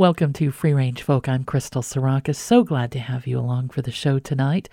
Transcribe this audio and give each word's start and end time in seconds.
Welcome 0.00 0.32
to 0.32 0.50
Free 0.50 0.72
Range 0.72 1.02
Folk. 1.02 1.28
I'm 1.28 1.44
Crystal 1.44 1.82
Sarakas. 1.82 2.36
So 2.36 2.64
glad 2.64 2.90
to 2.92 2.98
have 2.98 3.26
you 3.26 3.38
along 3.38 3.68
for 3.68 3.82
the 3.82 3.90
show 3.90 4.18
tonight. 4.18 4.66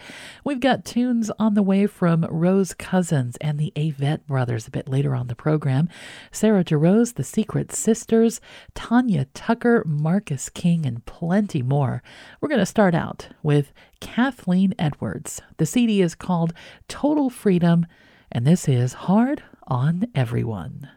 We've 0.45 0.61
got 0.61 0.85
tunes 0.85 1.29
on 1.37 1.53
the 1.53 1.61
way 1.61 1.85
from 1.85 2.25
Rose 2.29 2.73
Cousins 2.73 3.35
and 3.41 3.59
the 3.59 3.73
Avett 3.75 4.25
Brothers 4.25 4.67
a 4.67 4.71
bit 4.71 4.87
later 4.87 5.13
on 5.13 5.27
the 5.27 5.35
program. 5.35 5.89
Sarah 6.31 6.63
DeRose, 6.63 7.15
the 7.15 7.25
Secret 7.25 7.73
Sisters, 7.73 8.39
Tanya 8.73 9.25
Tucker, 9.33 9.83
Marcus 9.85 10.47
King, 10.47 10.85
and 10.85 11.05
plenty 11.05 11.61
more. 11.61 12.01
We're 12.39 12.47
going 12.47 12.59
to 12.59 12.65
start 12.65 12.95
out 12.95 13.27
with 13.43 13.73
Kathleen 13.99 14.73
Edwards. 14.79 15.41
The 15.57 15.65
CD 15.65 16.01
is 16.01 16.15
called 16.15 16.53
Total 16.87 17.29
Freedom, 17.29 17.85
and 18.31 18.47
this 18.47 18.69
is 18.69 18.93
Hard 18.93 19.43
on 19.67 20.05
Everyone. 20.15 20.87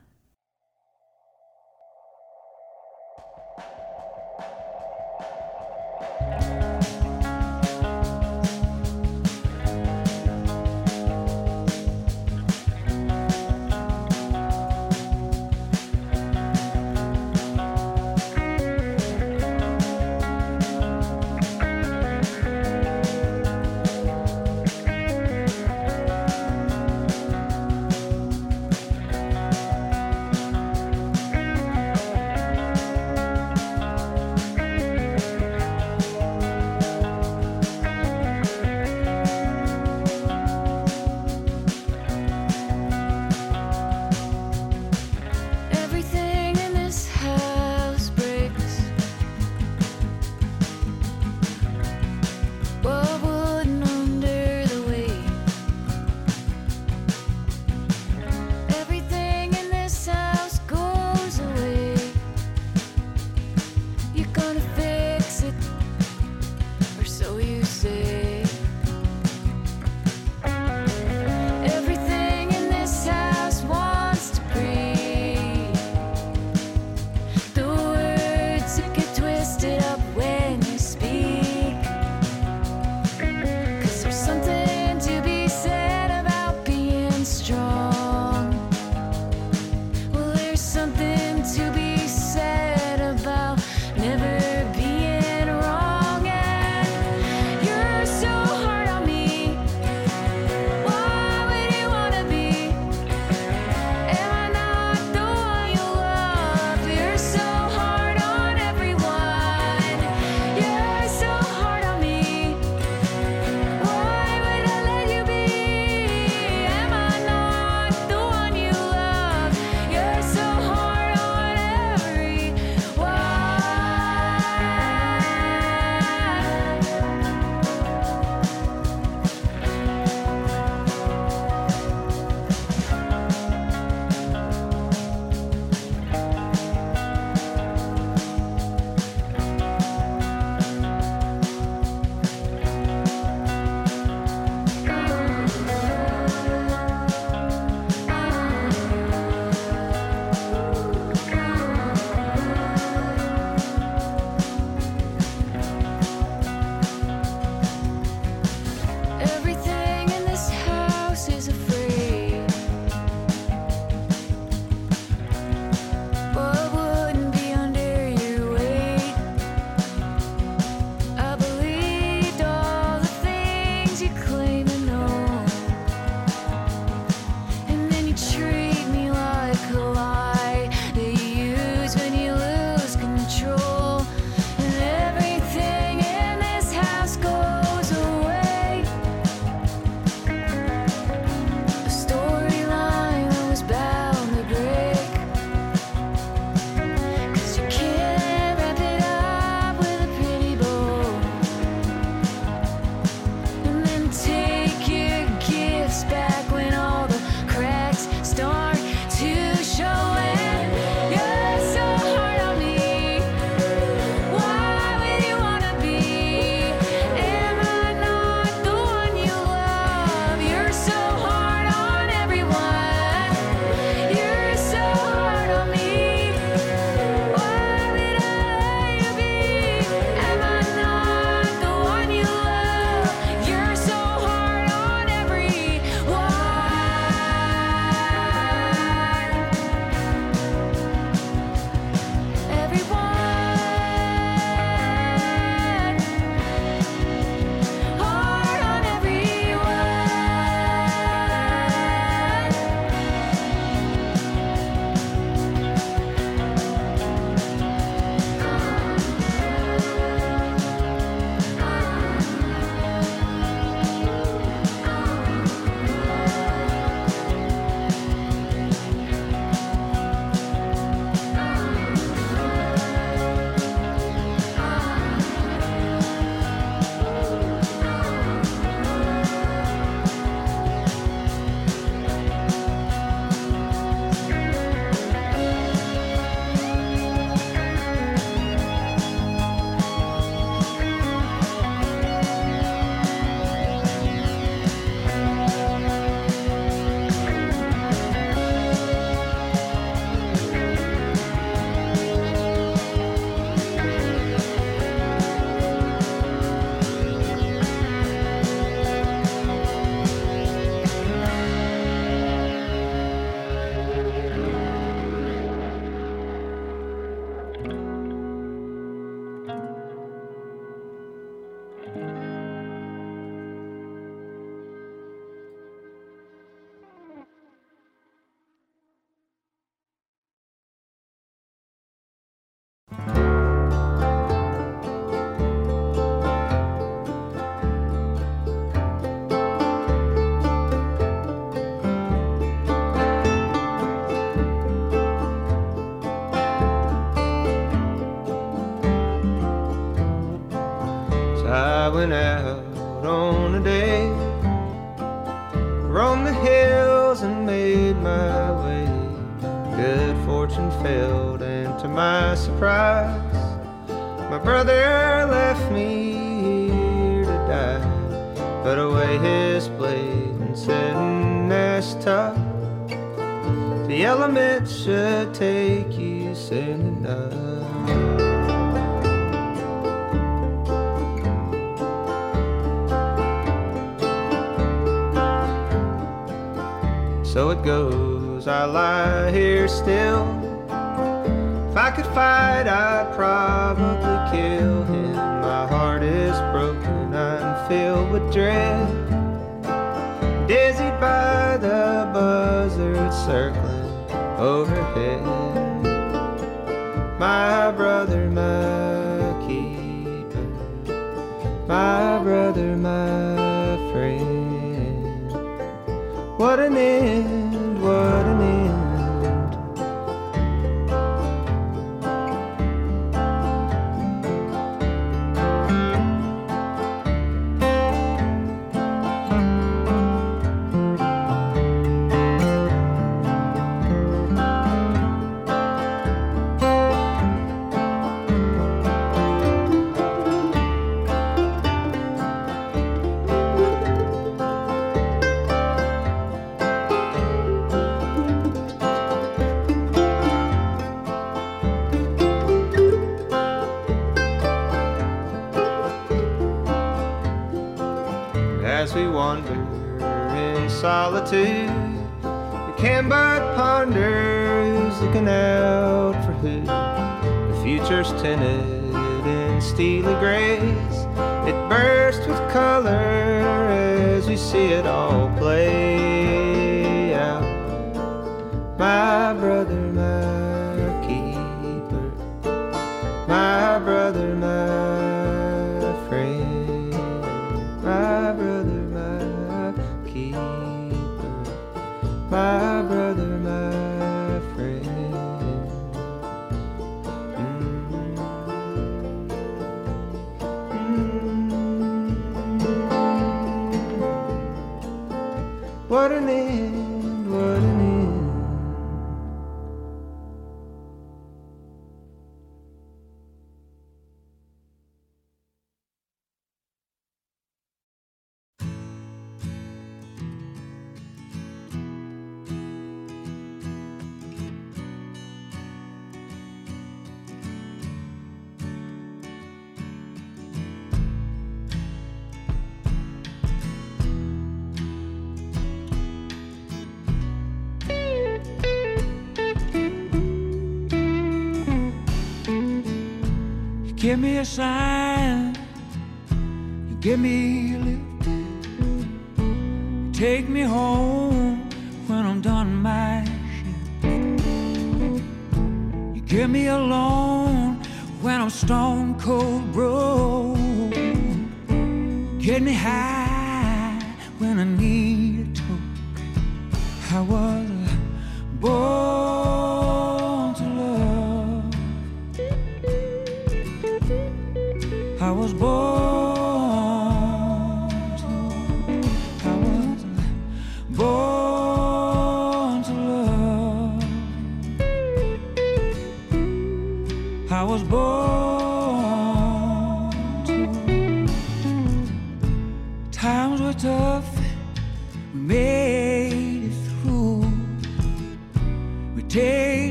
You 544.22 544.44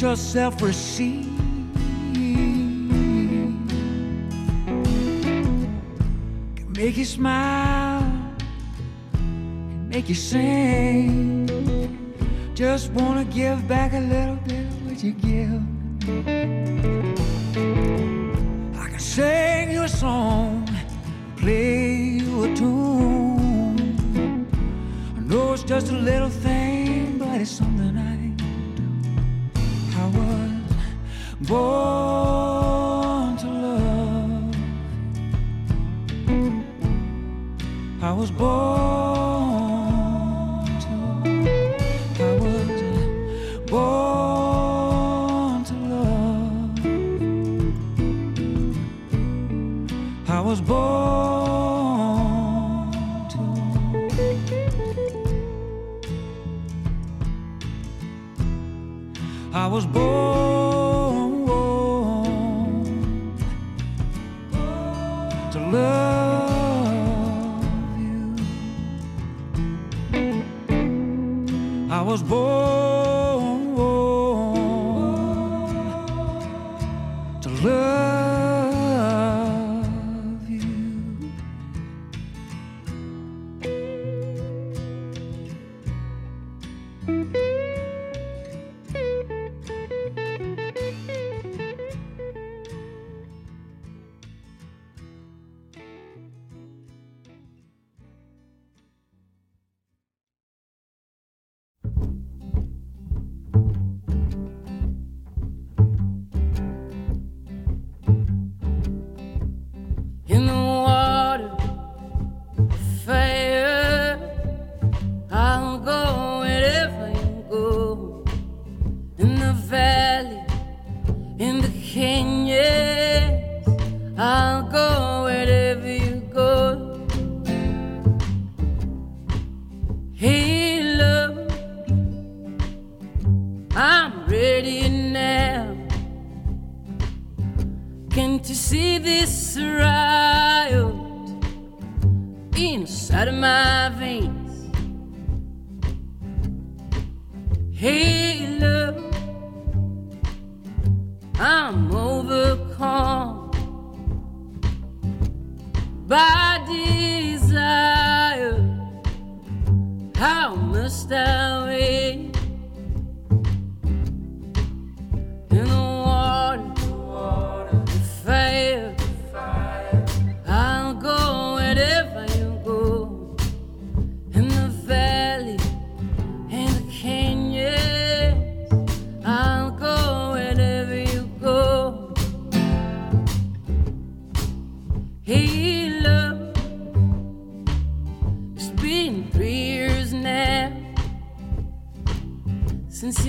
yourself 0.00 0.62
receive. 0.62 1.26
Can 6.56 6.72
make 6.76 6.96
you 6.96 7.04
smile, 7.04 8.02
can 9.12 9.88
make 9.88 10.08
you 10.08 10.14
sing. 10.14 11.48
Just 12.54 12.92
wanna 12.92 13.24
give 13.24 13.66
back 13.66 13.92
a 13.92 14.00
little 14.00 14.36
bit 14.46 14.66
of 14.66 14.86
what 14.86 15.02
you 15.02 15.12
give. 15.12 15.62
I 18.78 18.88
can 18.88 19.00
sing 19.00 19.72
you 19.72 19.82
a 19.82 19.88
song, 19.88 20.68
play 21.36 22.18
you 22.20 22.44
a 22.44 22.54
tune. 22.54 24.46
I 25.16 25.20
know 25.20 25.54
it's 25.54 25.64
just 25.64 25.90
a 25.90 25.96
little 25.96 26.30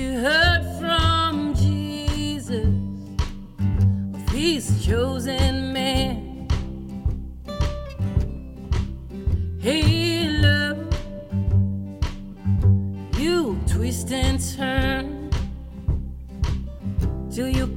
you 0.10 0.18
heard 0.22 0.66
from 0.80 1.54
Jesus 1.54 2.66
of 4.16 4.30
his 4.32 4.84
chosen 4.84 5.72
man. 5.72 6.48
He 9.62 10.28
loved 10.30 10.96
you, 13.20 13.60
twist 13.68 14.12
and 14.12 14.40
turn 14.58 15.30
till 17.30 17.50
you 17.50 17.68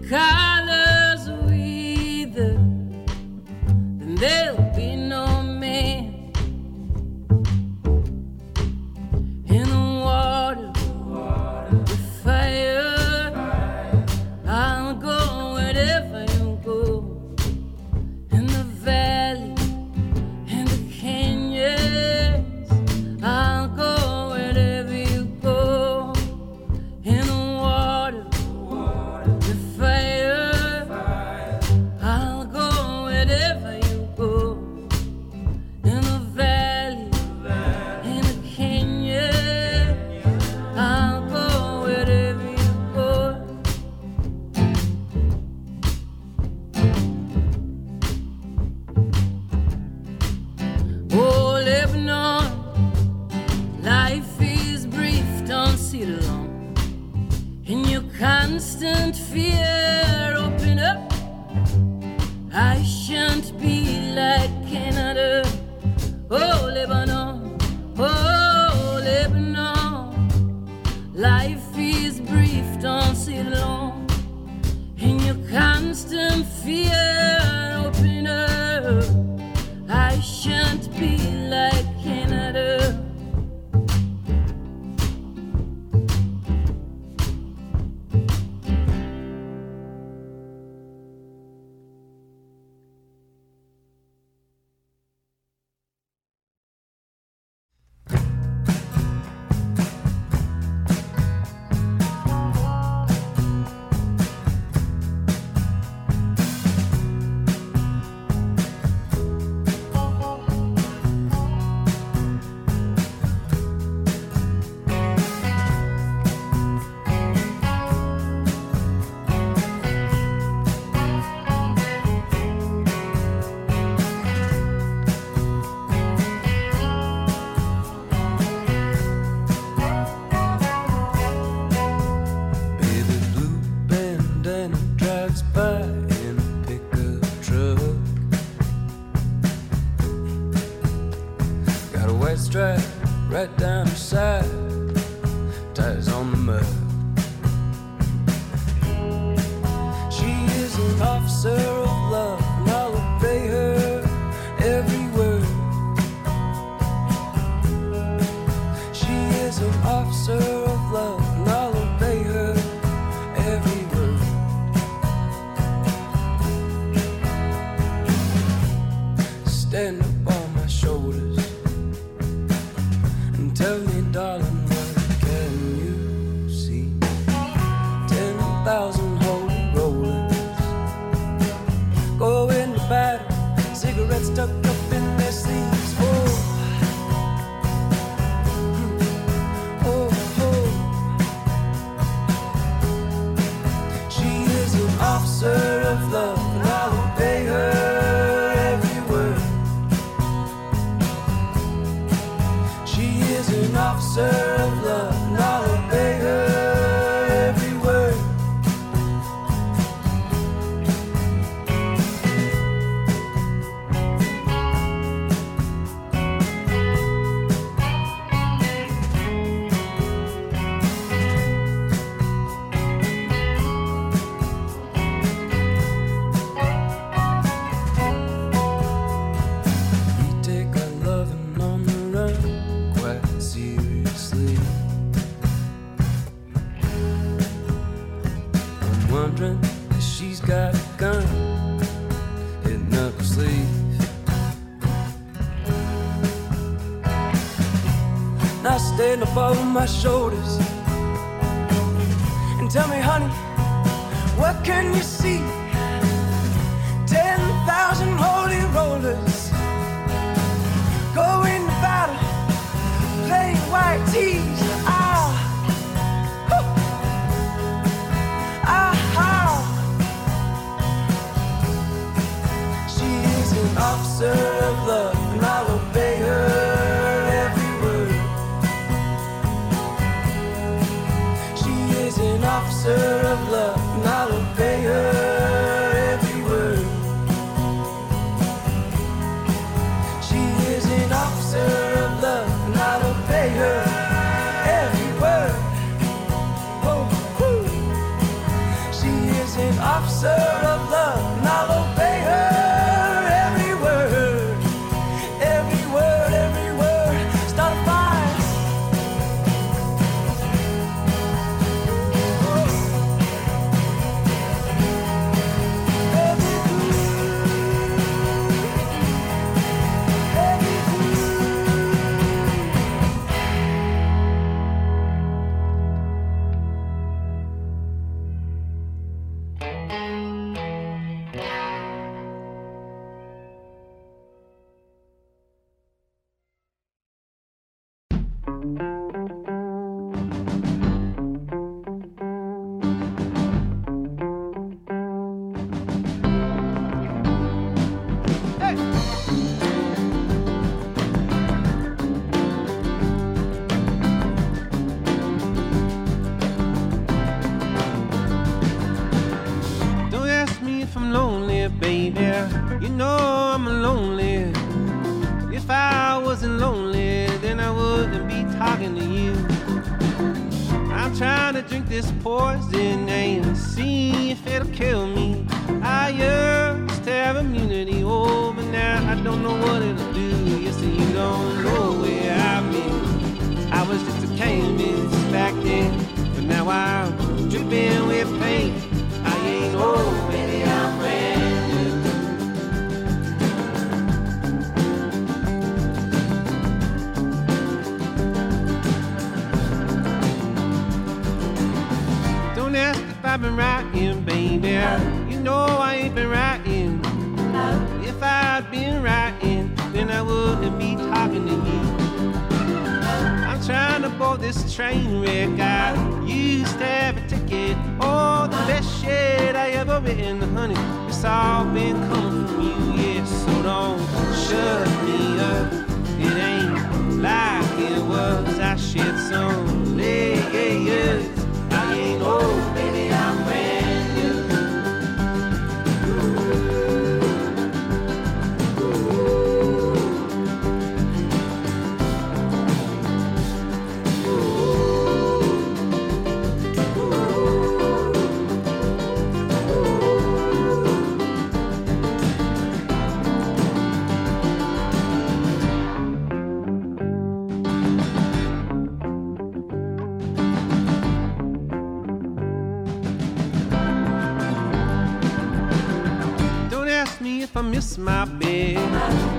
my 468.02 468.24
bed. 468.24 468.76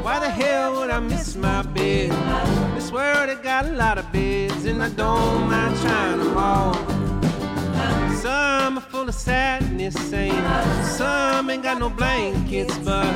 Why 0.04 0.20
the 0.20 0.30
hell 0.30 0.80
would 0.80 0.90
I 0.90 1.00
miss 1.00 1.36
my 1.36 1.62
bed? 1.62 2.12
This 2.76 2.92
world 2.92 3.30
it 3.30 3.44
got 3.44 3.66
a 3.66 3.72
lot 3.72 3.98
of 3.98 4.12
beds, 4.12 4.66
and 4.66 4.82
I 4.82 4.90
don't 4.90 5.50
mind 5.50 5.78
trying 5.82 6.20
them 6.20 6.38
all. 6.38 6.74
Some 8.16 8.78
are 8.78 8.88
full 8.90 9.10
of 9.10 9.16
sadness, 9.16 9.96
saying 10.10 10.44
some 10.84 11.50
ain't 11.50 11.64
got 11.64 11.80
no 11.80 11.90
blankets, 11.90 12.78
but 12.80 13.12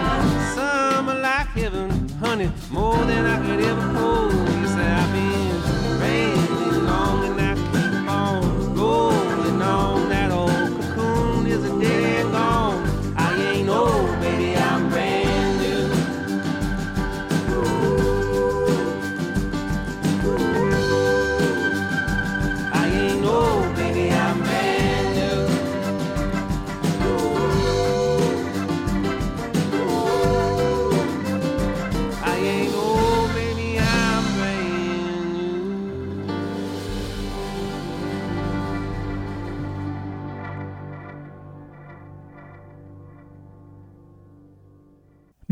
some 0.54 1.10
are 1.10 1.20
like 1.20 1.48
heaven, 1.48 2.10
honey, 2.20 2.52
more 2.70 2.98
than 3.06 3.26
I 3.26 3.38
could 3.46 3.62
ever 3.64 3.82
hold. 3.82 4.57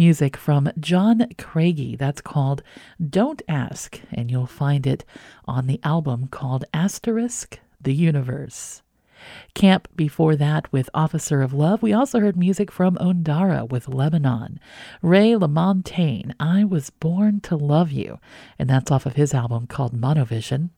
Music 0.05 0.37
from 0.37 0.69
John 0.79 1.27
Craigie. 1.39 1.95
That's 1.95 2.21
called 2.21 2.61
Don't 3.03 3.41
Ask, 3.47 3.99
and 4.13 4.29
you'll 4.29 4.45
find 4.45 4.85
it 4.85 5.03
on 5.45 5.65
the 5.65 5.79
album 5.81 6.27
called 6.27 6.63
Asterisk 6.75 7.57
The 7.81 7.91
Universe. 7.91 8.83
Camp 9.55 9.87
before 9.95 10.35
that 10.35 10.71
with 10.71 10.91
Officer 10.93 11.41
of 11.41 11.53
Love. 11.55 11.81
We 11.81 11.91
also 11.91 12.19
heard 12.19 12.37
music 12.37 12.71
from 12.71 12.97
Ondara 12.97 13.67
with 13.67 13.87
Lebanon. 13.87 14.59
Ray 15.01 15.31
LaMontagne, 15.31 16.35
I 16.39 16.63
Was 16.63 16.91
Born 16.91 17.39
to 17.41 17.55
Love 17.55 17.91
You, 17.91 18.19
and 18.59 18.69
that's 18.69 18.91
off 18.91 19.07
of 19.07 19.15
his 19.15 19.33
album 19.33 19.65
called 19.65 19.99
Monovision. 19.99 20.69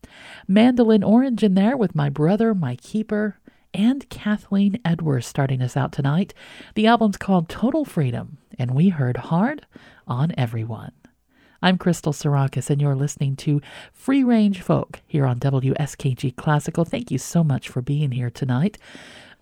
Mandolin 0.48 1.04
Orange 1.04 1.44
in 1.44 1.54
there 1.54 1.76
with 1.76 1.94
My 1.94 2.08
Brother, 2.08 2.56
My 2.56 2.78
Keeper, 2.78 3.40
and 3.74 4.10
Kathleen 4.10 4.80
Edwards 4.84 5.28
starting 5.28 5.62
us 5.62 5.78
out 5.78 5.92
tonight. 5.92 6.34
The 6.76 6.88
album's 6.88 7.18
called 7.18 7.50
Total 7.50 7.86
Freedom, 7.86 8.38
and 8.58 8.72
we 8.72 8.90
heard 8.90 9.18
Hard 9.18 9.66
on 10.08 10.34
Everyone. 10.38 10.92
I'm 11.62 11.78
Crystal 11.78 12.14
Sarakas, 12.14 12.70
and 12.70 12.80
you're 12.80 12.96
listening 12.96 13.36
to 13.38 13.62
Free 13.92 14.24
Range 14.24 14.62
Folk 14.62 15.02
here 15.08 15.26
on 15.26 15.40
WSKG 15.40 16.36
Classical. 16.36 16.86
Thank 16.86 17.10
you 17.10 17.18
so 17.18 17.44
much 17.44 17.68
for 17.68 17.82
being 17.82 18.12
here 18.12 18.30
tonight. 18.30 18.78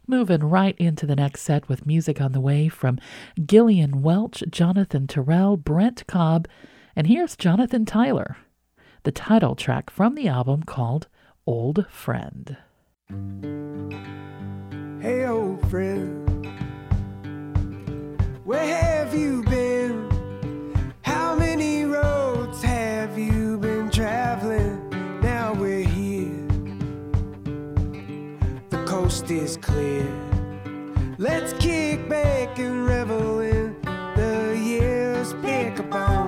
Moving 0.08 0.42
right 0.42 0.78
into 0.78 1.06
the 1.06 1.16
next 1.16 1.42
set 1.42 1.68
with 1.68 1.86
music 1.86 2.22
on 2.22 2.32
the 2.32 2.40
way 2.40 2.70
from 2.70 3.00
Gillian 3.46 4.02
Welch, 4.02 4.44
Jonathan 4.50 5.08
Terrell, 5.08 5.58
Brent 5.58 6.08
Cobb, 6.08 6.48
and 6.96 7.08
here's 7.08 7.36
Jonathan 7.36 7.86
Tyler, 7.86 8.38
the 9.04 9.12
title 9.12 9.56
track 9.56 9.90
from 9.90 10.16
the 10.16 10.28
album 10.28 10.64
called 10.64 11.08
Old 11.46 11.86
Friend. 11.90 12.58
Hey, 13.08 13.18
old 15.28 15.70
friend, 15.70 16.26
where 18.44 18.66
have 18.66 19.14
you 19.14 19.44
been? 19.44 20.10
How 21.04 21.36
many 21.36 21.84
roads 21.84 22.64
have 22.64 23.16
you 23.16 23.60
been 23.60 23.92
traveling? 23.92 24.90
Now 25.22 25.54
we're 25.54 25.84
here. 25.88 26.48
The 28.72 28.84
coast 28.88 29.30
is 29.30 29.58
clear. 29.58 30.08
Let's 31.20 31.54
kick 31.54 32.10
back 32.10 32.58
and 32.58 32.88
revel 32.88 33.42
in 33.42 33.80
the 34.16 34.60
years. 34.60 35.36
Pick 35.44 35.80
up 35.80 35.94
on, 35.94 36.25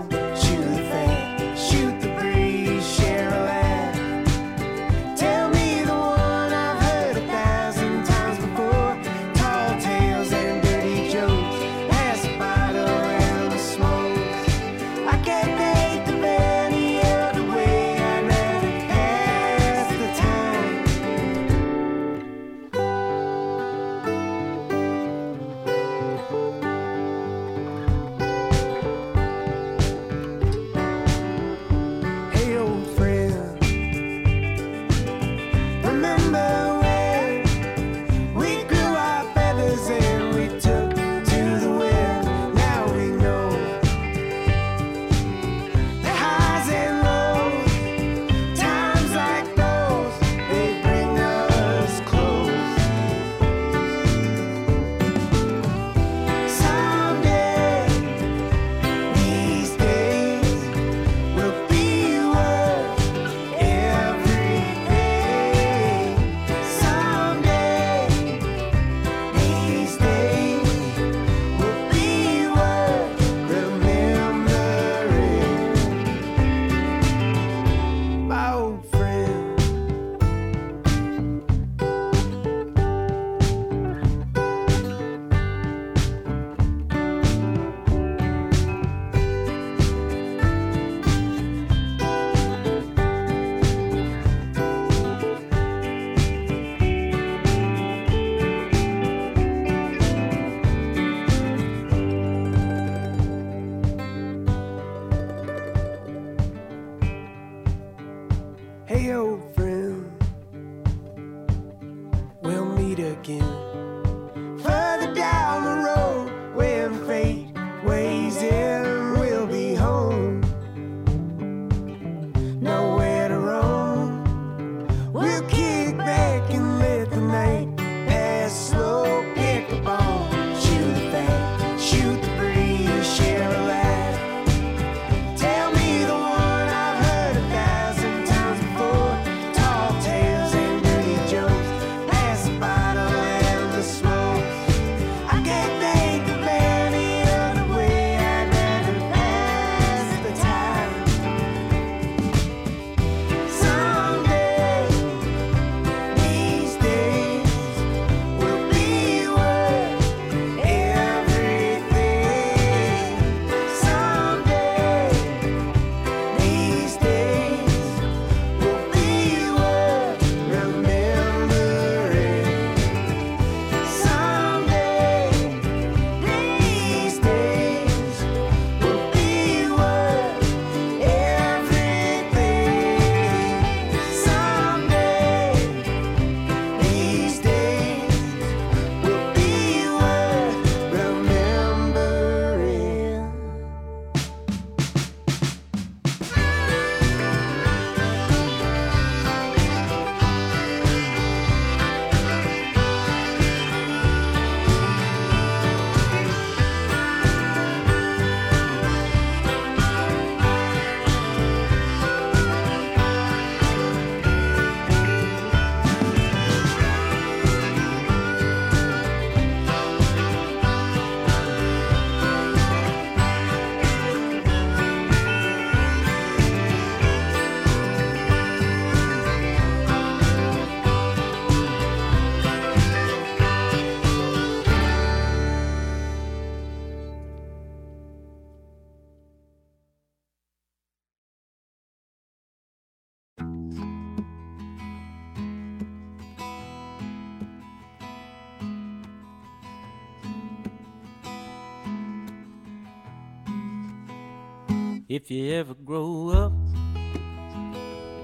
If 255.27 255.31
you 255.31 255.51
ever 255.55 255.73
grow 255.73 256.29
up, 256.29 256.53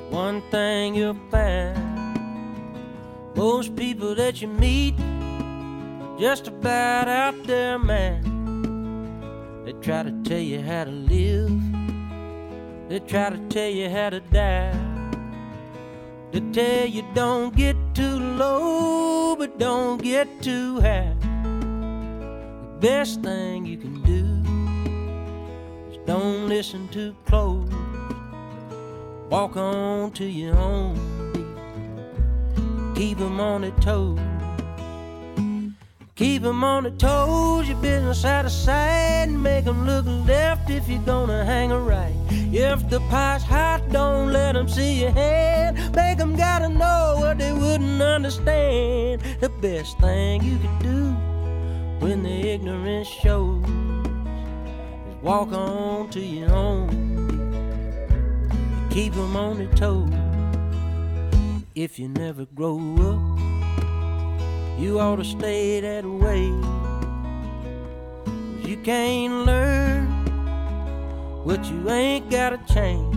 one 0.10 0.42
thing 0.52 0.96
you'll 0.96 1.20
find 1.30 1.76
most 3.36 3.76
people 3.76 4.16
that 4.16 4.42
you 4.42 4.48
meet 4.48 4.96
just 6.18 6.48
about 6.48 7.10
out 7.10 7.44
their 7.44 7.78
mind. 7.78 8.24
They 9.66 9.74
try 9.82 10.04
to 10.04 10.14
tell 10.24 10.40
you 10.40 10.62
how 10.62 10.86
to 10.86 10.92
live, 10.92 11.52
they 12.88 13.00
try 13.00 13.32
to 13.32 13.40
tell 13.50 13.70
you 13.70 13.90
how 13.90 14.10
to 14.10 14.22
die. 14.22 14.74
They 16.32 16.40
tell 16.54 16.88
you 16.88 17.04
don't 17.14 17.54
get 17.54 17.76
too 17.94 18.18
low, 18.18 19.36
but 19.36 19.60
don't 19.60 20.02
get 20.02 20.42
too 20.42 20.80
high. 20.80 21.18
The 21.20 22.78
best 22.80 23.22
thing 23.22 23.66
you 23.66 23.76
can 23.76 24.02
do 24.04 24.33
don't 26.06 26.48
listen 26.50 26.88
too 26.90 27.16
close. 27.26 27.70
Walk 29.30 29.58
on 29.58 30.12
to 30.12 30.26
your 30.26 30.58
own 30.58 30.96
beat. 31.34 31.46
Keep 32.96 33.20
'em 33.22 33.40
on 33.40 33.62
their 33.62 33.72
toes. 33.82 34.20
Keep 36.16 36.44
'em 36.44 36.64
on 36.64 36.84
their 36.84 36.92
toes. 36.92 37.68
Your 37.68 37.78
business 37.78 38.24
out 38.24 38.46
of 38.46 38.52
sight. 38.52 39.28
And 39.28 39.42
make 39.42 39.66
'em 39.66 39.86
look 39.86 40.06
left 40.28 40.70
if 40.70 40.88
you're 40.88 41.02
gonna 41.06 41.44
hang 41.46 41.72
a 41.72 41.80
right. 41.80 42.14
If 42.52 42.88
the 42.90 43.00
pie's 43.10 43.42
hot, 43.42 43.82
don't 43.92 44.32
let 44.32 44.56
'em 44.56 44.68
see 44.68 45.02
your 45.02 45.12
hand. 45.12 45.78
Make 45.96 46.20
'em 46.20 46.36
gotta 46.36 46.70
know 46.70 47.16
what 47.20 47.40
they 47.40 47.52
wouldn't 47.52 48.02
understand. 48.02 49.22
The 49.40 49.50
best 49.50 49.98
thing 50.00 50.44
you 50.44 50.58
could 50.60 50.80
do 50.80 51.16
when 52.00 52.22
the 52.22 52.50
ignorance 52.54 53.08
shows 53.08 53.66
walk 55.24 55.54
on 55.54 56.10
to 56.10 56.20
your 56.20 56.52
own. 56.52 56.90
Keep 58.90 59.16
'em 59.16 59.36
on 59.38 59.58
their 59.58 59.74
toes. 59.74 60.10
If 61.76 61.98
you 61.98 62.10
never 62.10 62.46
grow 62.46 62.78
up, 63.10 63.40
you 64.78 65.00
ought 65.00 65.16
to 65.16 65.24
stay 65.24 65.80
that 65.80 66.06
way. 66.06 66.52
you 68.66 68.78
can't 68.78 69.46
learn 69.46 70.06
what 71.44 71.64
you 71.66 71.90
ain't 71.90 72.30
gotta 72.30 72.60
change. 72.74 73.14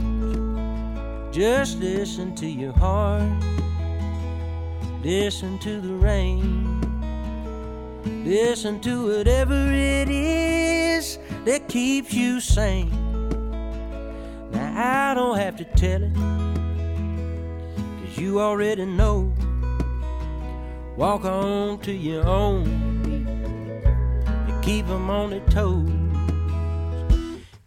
Just 1.33 1.79
listen 1.79 2.35
to 2.37 2.47
your 2.47 2.73
heart, 2.73 3.43
listen 5.03 5.59
to 5.61 5.81
the 5.81 5.95
rain, 5.95 6.43
listen 8.25 8.81
to 8.81 9.07
whatever 9.07 9.71
it 9.73 10.09
is 10.09 11.19
that 11.47 11.69
keeps 11.69 12.13
you 12.13 12.41
sane. 12.41 12.91
Now 14.51 15.11
I 15.11 15.15
don't 15.15 15.39
have 15.39 15.57
to 15.59 15.65
tell 15.65 16.03
it, 16.03 16.13
cause 18.03 18.19
you 18.19 18.41
already 18.41 18.85
know. 18.85 19.33
Walk 20.97 21.25
on 21.25 21.79
to 21.81 21.93
your 21.93 22.27
own 22.27 22.67
and 24.49 24.63
keep 24.63 24.89
'em 24.89 25.09
on 25.09 25.31
their 25.31 25.47
toes. 25.49 25.96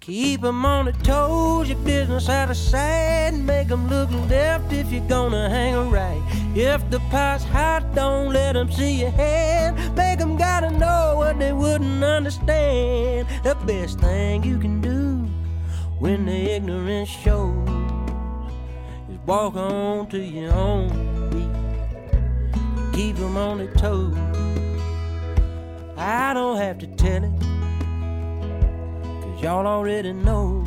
Keep 0.10 0.43
'em 0.43 0.65
on 0.65 0.86
their 0.86 0.93
toes, 1.04 1.69
your 1.69 1.78
business 1.86 2.30
out 2.30 2.50
of 2.50 2.58
sight. 2.58 3.30
Make 3.36 3.69
'em 3.69 3.88
look 3.89 4.10
left 4.28 4.74
if 4.74 4.91
you're 4.91 5.08
gonna 5.08 5.48
hang 5.52 5.76
a 5.76 5.84
right. 5.84 6.19
If 6.56 6.89
the 6.89 7.00
pot's 7.12 7.43
hot, 7.43 7.84
don't 7.93 8.34
let 8.34 8.56
'em 8.56 8.72
see 8.72 9.02
your 9.02 9.12
hand. 9.12 9.78
Make 9.95 10.19
'em 10.19 10.36
gotta 10.36 10.72
know 10.72 11.13
what 11.17 11.38
they 11.38 11.54
wouldn't 11.54 12.04
understand. 12.04 13.28
The 13.43 13.54
best 13.67 14.00
thing 14.00 14.43
you 14.43 14.58
can 14.58 14.82
do 14.82 15.28
when 16.00 16.26
the 16.26 16.56
ignorance 16.56 17.10
shows 17.10 17.69
is 19.12 19.19
walk 19.28 19.56
on 19.56 20.08
to 20.08 20.17
your 20.17 20.52
own 20.56 20.89
beat. 21.30 21.54
Keep 22.93 23.19
'em 23.19 23.38
on 23.38 23.60
their 23.60 23.74
toes. 23.76 24.17
I 25.95 26.34
don't 26.34 26.58
have 26.58 26.80
to 26.80 26.88
tell 26.88 27.24
it. 27.24 27.59
Y'all 29.41 29.65
already 29.65 30.12
know. 30.12 30.65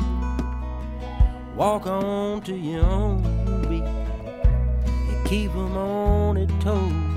Walk 1.55 1.85
on 1.85 2.41
to 2.41 2.55
your 2.55 2.83
own 2.83 3.21
beat 3.69 3.83
and 3.83 5.25
keep 5.27 5.51
'em 5.51 5.77
on 5.77 6.35
their 6.35 6.47
toes. 6.59 7.12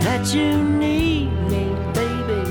That 0.00 0.34
you 0.34 0.62
need 0.62 1.30
me, 1.50 1.74
baby, 1.94 2.50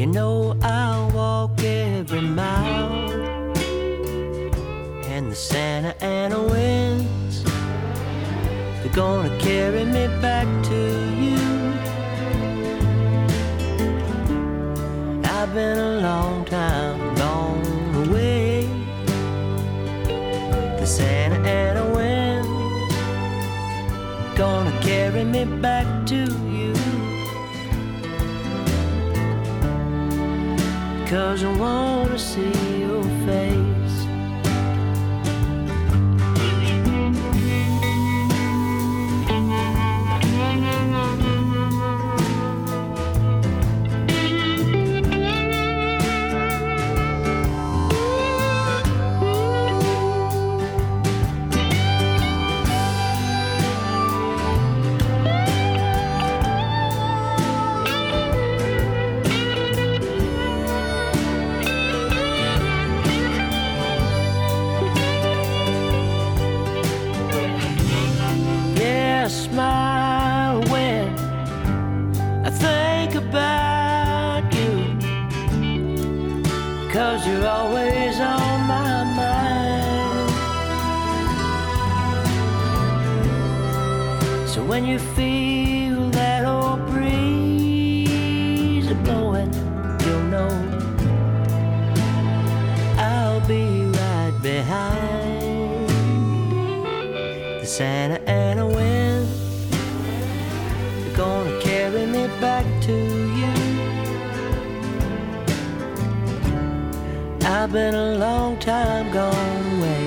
you 0.00 0.06
know 0.06 0.56
I'll 0.62 1.10
walk 1.10 1.62
every 1.62 2.20
mile. 2.20 2.92
And 5.06 5.32
the 5.32 5.36
Santa 5.36 6.00
Ana 6.02 6.42
winds, 6.42 7.42
they're 8.82 8.92
gonna 8.92 9.37
me 25.44 25.60
back 25.60 26.06
to 26.06 26.16
you. 26.50 26.72
Cause 31.06 31.44
I 31.44 31.56
wanna 31.56 32.18
see 32.18 32.67
I've 107.68 107.74
been 107.74 107.94
a 107.94 108.14
long 108.14 108.56
time 108.56 109.12
gone 109.12 109.76
away. 109.76 110.06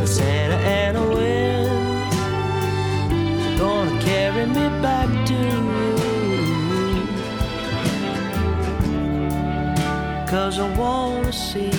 The 0.00 0.06
Santa 0.06 0.56
Ana 0.56 1.06
wind. 1.06 2.10
They're 3.42 3.58
gonna 3.58 4.00
carry 4.00 4.46
me 4.46 4.66
back 4.80 5.10
to 5.26 5.34
you. 5.34 5.60
Cause 10.26 10.58
I 10.58 10.74
wanna 10.78 11.30
see 11.30 11.73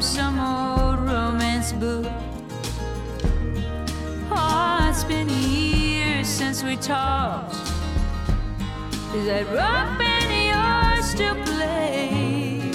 some 0.00 0.40
old 0.40 0.98
romance 1.00 1.72
book. 1.72 2.06
Oh, 4.30 4.88
it's 4.88 5.04
been 5.04 5.28
years 5.28 6.26
since 6.26 6.62
we 6.62 6.76
talked. 6.76 7.54
Is 9.14 9.26
that 9.26 9.44
rock 9.54 9.98
band 9.98 10.32
yours 10.32 11.04
still 11.04 11.34
play? 11.44 12.72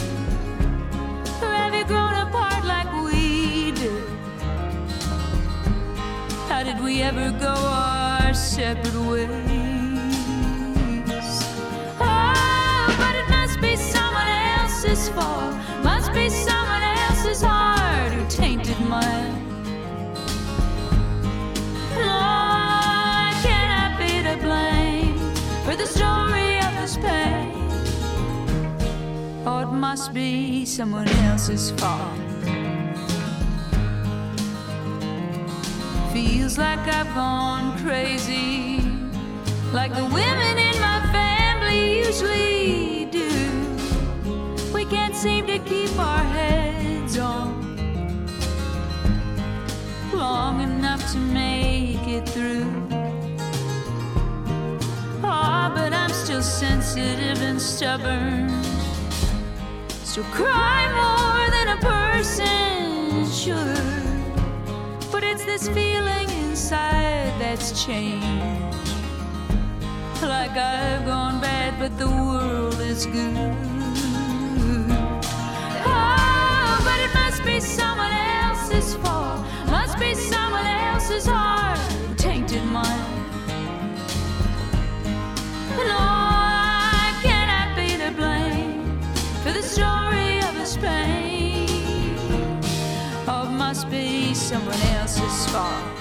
Or 1.41 1.51
have 1.51 1.73
you 1.73 1.83
grown 1.85 2.13
apart 2.13 2.63
like 2.63 2.93
we 3.03 3.71
did? 3.71 4.03
How 6.47 6.61
did 6.63 6.79
we 6.79 7.01
ever 7.01 7.31
go 7.39 7.55
our 7.55 8.35
separate 8.35 8.93
ways? 9.09 9.29
Oh, 11.99 12.95
but 12.99 13.15
must 29.95 30.13
be 30.13 30.65
someone 30.65 31.07
else's 31.23 31.71
fault. 31.71 32.19
Feels 36.11 36.57
like 36.57 36.79
I've 36.79 37.15
gone 37.15 37.77
crazy, 37.77 38.81
like 39.71 39.95
the 39.95 40.03
women 40.03 40.57
in 40.57 40.75
my 40.81 40.99
family 41.13 41.99
usually 41.99 43.05
do. 43.05 43.29
We 44.73 44.83
can't 44.83 45.15
seem 45.15 45.47
to 45.47 45.59
keep 45.59 45.97
our 45.97 46.25
heads 46.25 47.17
on 47.17 48.27
long 50.11 50.59
enough 50.59 51.09
to 51.13 51.17
make 51.19 52.05
it 52.05 52.27
through. 52.27 52.69
Ah, 55.23 55.71
oh, 55.71 55.73
but 55.73 55.93
I'm 55.93 56.09
still 56.09 56.43
sensitive 56.43 57.41
and 57.41 57.61
stubborn. 57.61 58.74
To 60.15 60.23
cry 60.31 60.87
more 60.95 61.51
than 61.51 61.67
a 61.67 61.79
person 61.81 63.29
should. 63.29 65.11
But 65.11 65.25
it's 65.25 65.43
this 65.43 65.67
feeling 65.67 66.29
inside 66.29 67.33
that's 67.37 67.83
changed. 67.85 68.25
Like 70.21 70.51
I've 70.51 71.05
gone 71.05 71.41
bad, 71.41 71.77
but 71.77 71.97
the 71.97 72.07
world 72.07 72.79
is 72.79 73.05
good. 73.05 73.57
Oh, 75.85 76.81
but 76.85 76.99
it 77.01 77.13
must 77.13 77.43
be 77.43 77.59
someone 77.59 78.13
else's 78.13 78.95
fault. 78.95 79.45
Must 79.67 79.99
be 79.99 80.15
someone 80.15 80.65
else's 80.65 81.25
heart 81.25 81.77
tainted 82.15 82.63
mine. 82.63 83.11
And 85.77 85.91
all 85.91 86.44
someone 94.45 94.79
else's 94.99 95.47
fault. 95.47 95.94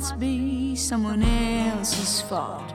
must 0.00 0.18
be 0.18 0.74
someone 0.74 1.22
else's 1.22 2.22
fault. 2.22 2.69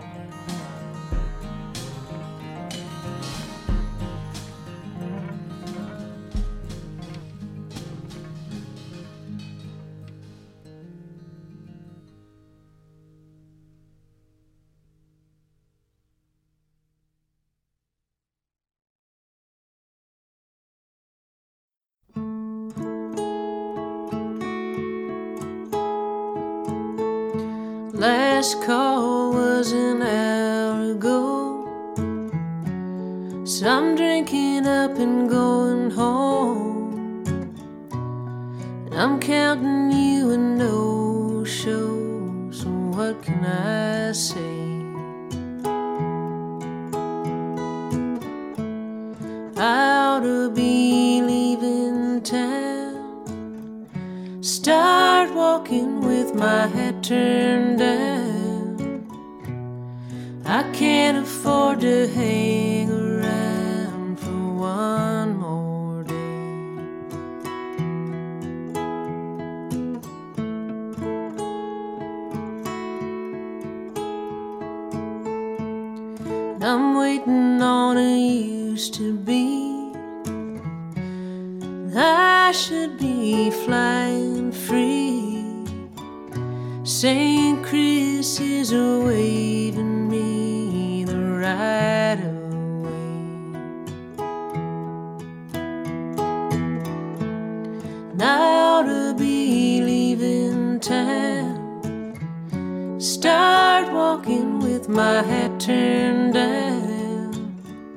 with 104.87 104.95
my 104.95 105.23
head 105.23 105.59
turned 105.59 106.33
down. 106.33 107.33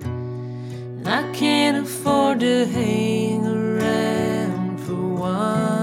And 0.03 1.09
I 1.09 1.31
can't 1.33 1.87
afford 1.87 2.41
to 2.41 2.65
hang 2.67 3.47
around 3.47 4.81
for 4.81 4.95
one. 4.95 5.78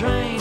Train, 0.00 0.39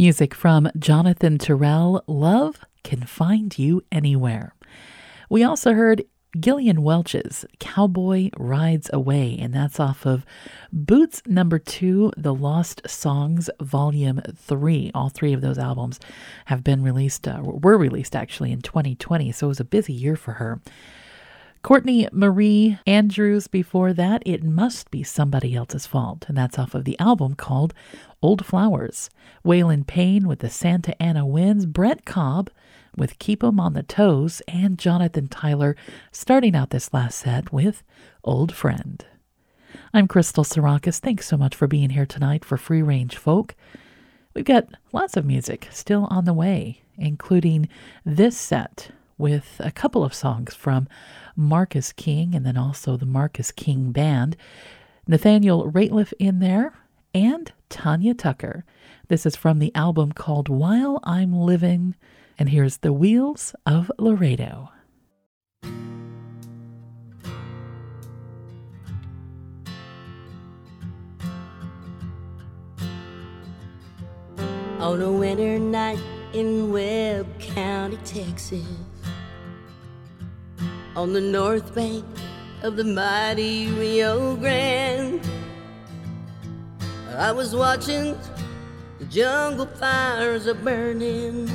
Music 0.00 0.34
from 0.34 0.66
Jonathan 0.78 1.36
Terrell, 1.36 2.02
Love 2.06 2.64
Can 2.82 3.02
Find 3.02 3.58
You 3.58 3.82
Anywhere. 3.92 4.54
We 5.28 5.44
also 5.44 5.74
heard 5.74 6.06
Gillian 6.40 6.80
Welch's 6.80 7.44
Cowboy 7.58 8.30
Rides 8.38 8.88
Away, 8.94 9.36
and 9.38 9.52
that's 9.52 9.78
off 9.78 10.06
of 10.06 10.24
Boots 10.72 11.20
number 11.26 11.58
two, 11.58 12.12
The 12.16 12.32
Lost 12.32 12.80
Songs, 12.88 13.50
Volume 13.60 14.22
three. 14.34 14.90
All 14.94 15.10
three 15.10 15.34
of 15.34 15.42
those 15.42 15.58
albums 15.58 16.00
have 16.46 16.64
been 16.64 16.82
released, 16.82 17.28
uh, 17.28 17.42
were 17.42 17.76
released 17.76 18.16
actually 18.16 18.52
in 18.52 18.62
2020, 18.62 19.32
so 19.32 19.48
it 19.48 19.48
was 19.48 19.60
a 19.60 19.64
busy 19.64 19.92
year 19.92 20.16
for 20.16 20.32
her. 20.32 20.62
Courtney 21.62 22.08
Marie 22.10 22.78
Andrews 22.86 23.46
before 23.46 23.92
that, 23.92 24.22
It 24.24 24.42
Must 24.42 24.90
Be 24.90 25.02
Somebody 25.02 25.54
Else's 25.54 25.86
Fault, 25.86 26.24
and 26.26 26.36
that's 26.36 26.58
off 26.58 26.74
of 26.74 26.84
the 26.84 26.98
album 26.98 27.34
called 27.34 27.74
Old 28.22 28.46
Flowers. 28.46 29.10
Waylon 29.44 29.86
Payne 29.86 30.26
with 30.26 30.38
the 30.38 30.48
Santa 30.48 31.00
Ana 31.00 31.26
Winds, 31.26 31.66
Brent 31.66 32.06
Cobb 32.06 32.50
with 32.96 33.18
Keep 33.18 33.44
'em 33.44 33.60
on 33.60 33.74
the 33.74 33.82
Toes, 33.82 34.40
and 34.48 34.78
Jonathan 34.78 35.28
Tyler 35.28 35.76
starting 36.10 36.56
out 36.56 36.70
this 36.70 36.94
last 36.94 37.18
set 37.18 37.52
with 37.52 37.82
Old 38.24 38.52
Friend. 38.52 39.04
I'm 39.92 40.08
Crystal 40.08 40.44
Sarakas. 40.44 40.98
Thanks 40.98 41.26
so 41.28 41.36
much 41.36 41.54
for 41.54 41.68
being 41.68 41.90
here 41.90 42.06
tonight 42.06 42.42
for 42.42 42.56
Free 42.56 42.82
Range 42.82 43.14
Folk. 43.14 43.54
We've 44.34 44.46
got 44.46 44.66
lots 44.92 45.14
of 45.14 45.26
music 45.26 45.68
still 45.70 46.06
on 46.06 46.24
the 46.24 46.32
way, 46.32 46.80
including 46.96 47.68
this 48.04 48.36
set 48.36 48.92
with 49.20 49.60
a 49.60 49.70
couple 49.70 50.02
of 50.02 50.14
songs 50.14 50.54
from 50.54 50.88
Marcus 51.36 51.92
King 51.92 52.34
and 52.34 52.44
then 52.44 52.56
also 52.56 52.96
the 52.96 53.06
Marcus 53.06 53.52
King 53.52 53.92
Band. 53.92 54.36
Nathaniel 55.06 55.70
Rateliff 55.70 56.12
in 56.18 56.40
there 56.40 56.72
and 57.14 57.52
Tanya 57.68 58.14
Tucker. 58.14 58.64
This 59.08 59.26
is 59.26 59.36
from 59.36 59.58
the 59.58 59.74
album 59.74 60.12
called 60.12 60.48
While 60.48 60.98
I'm 61.04 61.32
Living. 61.32 61.94
And 62.38 62.48
here's 62.48 62.78
The 62.78 62.92
Wheels 62.92 63.54
of 63.66 63.92
Laredo. 63.98 64.70
on 74.80 75.02
a 75.02 75.12
winter 75.12 75.58
night 75.58 76.00
in 76.32 76.72
Webb 76.72 77.38
County, 77.38 77.98
Texas. 77.98 78.89
On 80.96 81.12
the 81.12 81.20
north 81.20 81.72
bank 81.72 82.04
of 82.62 82.74
the 82.74 82.82
mighty 82.82 83.68
Rio 83.68 84.34
Grande, 84.34 85.20
I 87.16 87.30
was 87.30 87.54
watching 87.54 88.18
the 88.98 89.04
jungle 89.04 89.66
fires 89.66 90.46
a 90.46 90.54
burning 90.54 91.48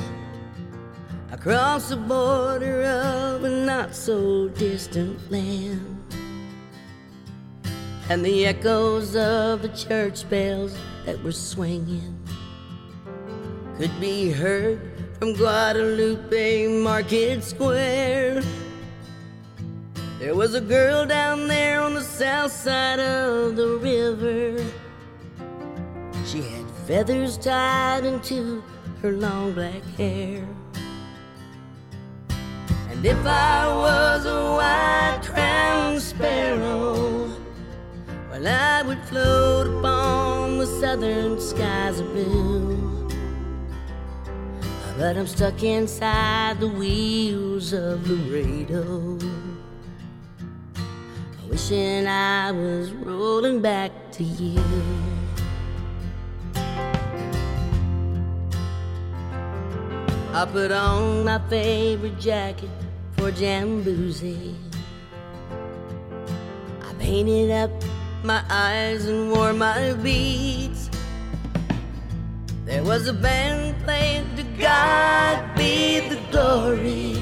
across 1.30 1.90
the 1.90 1.96
border 1.96 2.84
of 2.84 3.44
a 3.44 3.50
not 3.50 3.94
so 3.94 4.48
distant 4.48 5.30
land. 5.30 6.02
And 8.08 8.24
the 8.24 8.46
echoes 8.46 9.14
of 9.16 9.60
the 9.60 9.68
church 9.68 10.28
bells 10.30 10.74
that 11.04 11.22
were 11.22 11.32
swinging 11.32 12.18
could 13.76 14.00
be 14.00 14.30
heard 14.30 14.80
from 15.18 15.34
Guadalupe 15.34 16.68
Market 16.82 17.44
Square. 17.44 18.42
There 20.18 20.34
was 20.34 20.54
a 20.54 20.62
girl 20.62 21.04
down 21.04 21.46
there 21.46 21.78
on 21.82 21.92
the 21.92 22.00
south 22.00 22.50
side 22.50 22.98
of 22.98 23.54
the 23.54 23.76
river. 23.76 24.64
She 26.24 26.40
had 26.40 26.64
feathers 26.86 27.36
tied 27.36 28.06
into 28.06 28.64
her 29.02 29.12
long 29.12 29.52
black 29.52 29.82
hair. 29.98 30.42
And 32.88 33.04
if 33.04 33.26
I 33.26 33.68
was 33.68 34.24
a 34.24 34.52
white 34.56 35.20
crowned 35.22 36.00
sparrow, 36.00 37.30
well, 38.30 38.48
I 38.48 38.82
would 38.86 39.02
float 39.04 39.66
upon 39.66 40.58
the 40.58 40.66
southern 40.80 41.38
skies 41.38 42.00
of 42.00 42.06
blue. 42.14 43.06
But 44.96 45.18
I'm 45.18 45.26
stuck 45.26 45.62
inside 45.62 46.58
the 46.58 46.68
wheels 46.68 47.74
of 47.74 48.08
Laredo. 48.08 49.18
Wishing 51.48 52.06
I 52.06 52.50
was 52.50 52.92
rolling 52.92 53.60
back 53.62 53.92
to 54.12 54.24
you. 54.24 54.60
I 60.32 60.44
put 60.44 60.70
on 60.70 61.24
my 61.24 61.40
favorite 61.48 62.18
jacket 62.18 62.68
for 63.12 63.30
Jamboozy. 63.32 64.54
I 66.82 66.92
painted 66.98 67.50
up 67.52 67.70
my 68.22 68.44
eyes 68.50 69.06
and 69.06 69.30
wore 69.30 69.52
my 69.52 69.94
beads. 69.94 70.90
There 72.66 72.82
was 72.82 73.08
a 73.08 73.14
band 73.14 73.82
playing 73.84 74.26
to 74.36 74.42
God 74.58 75.56
be 75.56 76.00
the 76.00 76.20
glory. 76.30 77.16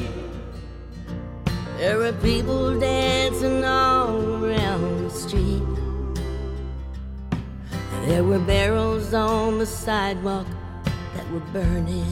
There 1.78 1.98
were 1.98 2.14
people 2.14 2.80
dancing 2.80 3.64
all 3.64 4.03
There 8.06 8.22
were 8.22 8.38
barrels 8.38 9.14
on 9.14 9.58
the 9.58 9.64
sidewalk 9.64 10.46
that 11.14 11.30
were 11.32 11.40
burning. 11.54 12.04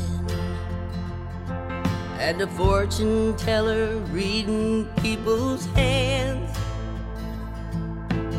And 2.18 2.40
a 2.40 2.46
fortune 2.46 3.36
teller 3.36 3.98
reading 4.10 4.88
people's 5.02 5.66
hands. 5.66 6.56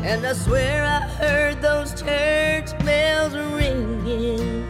And 0.02 0.26
I 0.26 0.32
swear 0.32 0.84
I 0.84 1.06
heard 1.20 1.62
those 1.62 1.90
church 1.94 2.76
bells 2.84 3.34
ringing 3.34 4.66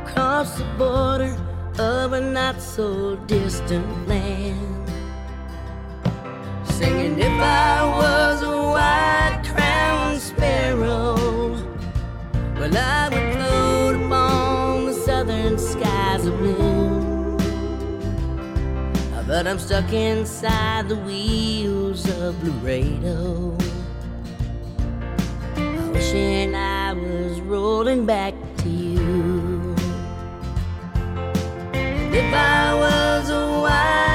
across 0.00 0.56
the 0.56 0.64
border 0.78 1.36
of 1.78 2.14
a 2.14 2.20
not 2.22 2.58
so 2.62 3.16
distant 3.26 4.08
land. 4.08 4.88
Singing 6.64 7.18
if 7.18 7.38
I 7.38 7.84
was 7.84 8.42
a 8.42 8.56
white 8.62 9.15
I 12.74 13.08
would 13.10 13.34
float 13.34 13.96
upon 14.06 14.86
the 14.86 14.94
southern 14.94 15.58
skies 15.58 16.26
of 16.26 16.38
blue. 16.38 16.96
But 19.26 19.48
I'm 19.48 19.58
stuck 19.58 19.92
inside 19.92 20.88
the 20.88 20.94
wheels 20.94 22.08
of 22.20 22.40
Laredo. 22.46 23.56
Wishing 25.92 26.54
I 26.54 26.92
was 26.92 27.40
rolling 27.40 28.06
back 28.06 28.34
to 28.58 28.68
you. 28.68 29.74
If 31.74 32.32
I 32.32 32.72
was 32.74 33.30
a 33.30 33.60
white 33.60 34.05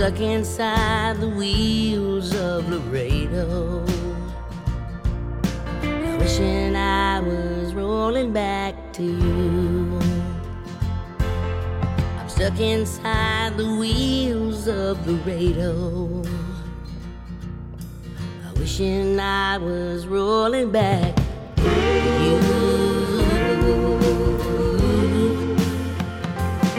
stuck 0.00 0.20
inside 0.20 1.20
the 1.20 1.28
wheels 1.28 2.34
of 2.34 2.66
Laredo. 2.70 3.84
Wishing 6.18 6.74
I 6.74 7.20
was 7.20 7.74
rolling 7.74 8.32
back 8.32 8.94
to 8.94 9.02
you. 9.02 10.00
I'm 12.18 12.30
stuck 12.30 12.58
inside 12.58 13.58
the 13.58 13.76
wheels 13.76 14.68
of 14.68 15.06
Laredo. 15.06 16.22
Wishing 18.56 19.20
I 19.20 19.58
was 19.58 20.06
rolling 20.06 20.72
back 20.72 21.14
to 21.56 21.62
you. 22.24 22.38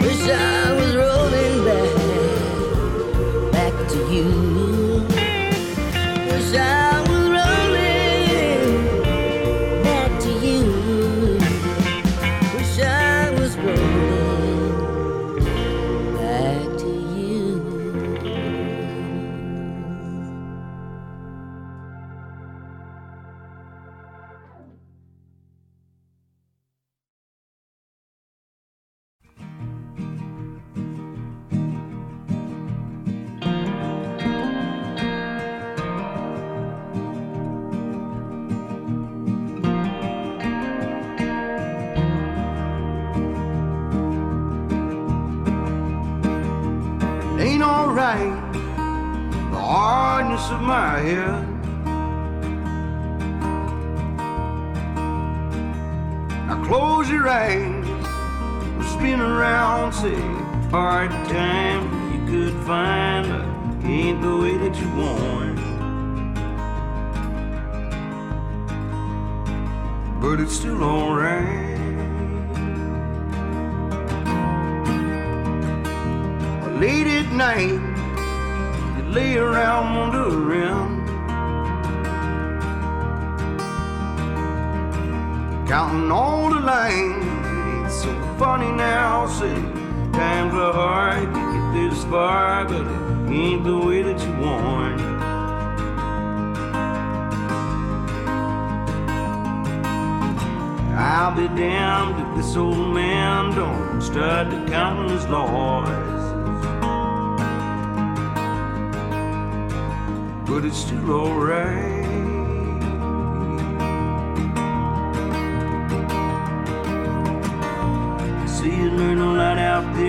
Wish 0.00 0.28
I 0.28 0.72
was 0.74 0.96
rolling 0.96 1.64
back 1.64 2.01
to 3.92 3.98
you. 4.10 5.04
Wish 6.30 6.54
I 6.56 6.91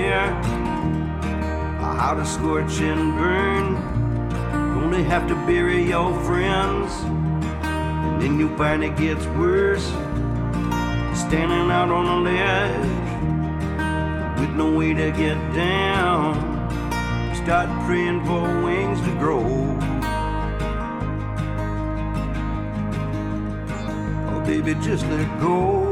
out 0.02 0.64
how 2.04 2.14
to 2.14 2.26
scorch 2.26 2.80
and 2.82 3.16
burn. 3.18 3.78
Only 4.84 5.04
have 5.04 5.28
to 5.28 5.36
bury 5.46 5.88
your 5.89 6.14
friends, 6.24 6.91
and 7.64 8.22
then 8.22 8.39
you 8.39 8.56
find 8.58 8.84
it 8.84 8.98
gets 8.98 9.26
worse. 9.38 9.86
Standing 11.14 11.72
out 11.72 11.89
on 11.89 12.06
a 12.06 12.20
ledge 12.22 12.89
with 14.39 14.56
no 14.56 14.72
way 14.72 14.94
to 14.94 15.12
get 15.12 15.38
down. 15.54 16.36
Start 17.36 17.70
praying 17.86 18.26
for 18.26 18.41
wings 18.64 19.00
to 19.02 19.12
grow. 19.20 19.44
Oh, 24.30 24.44
baby, 24.46 24.74
just 24.76 25.06
let 25.08 25.39
go. 25.39 25.82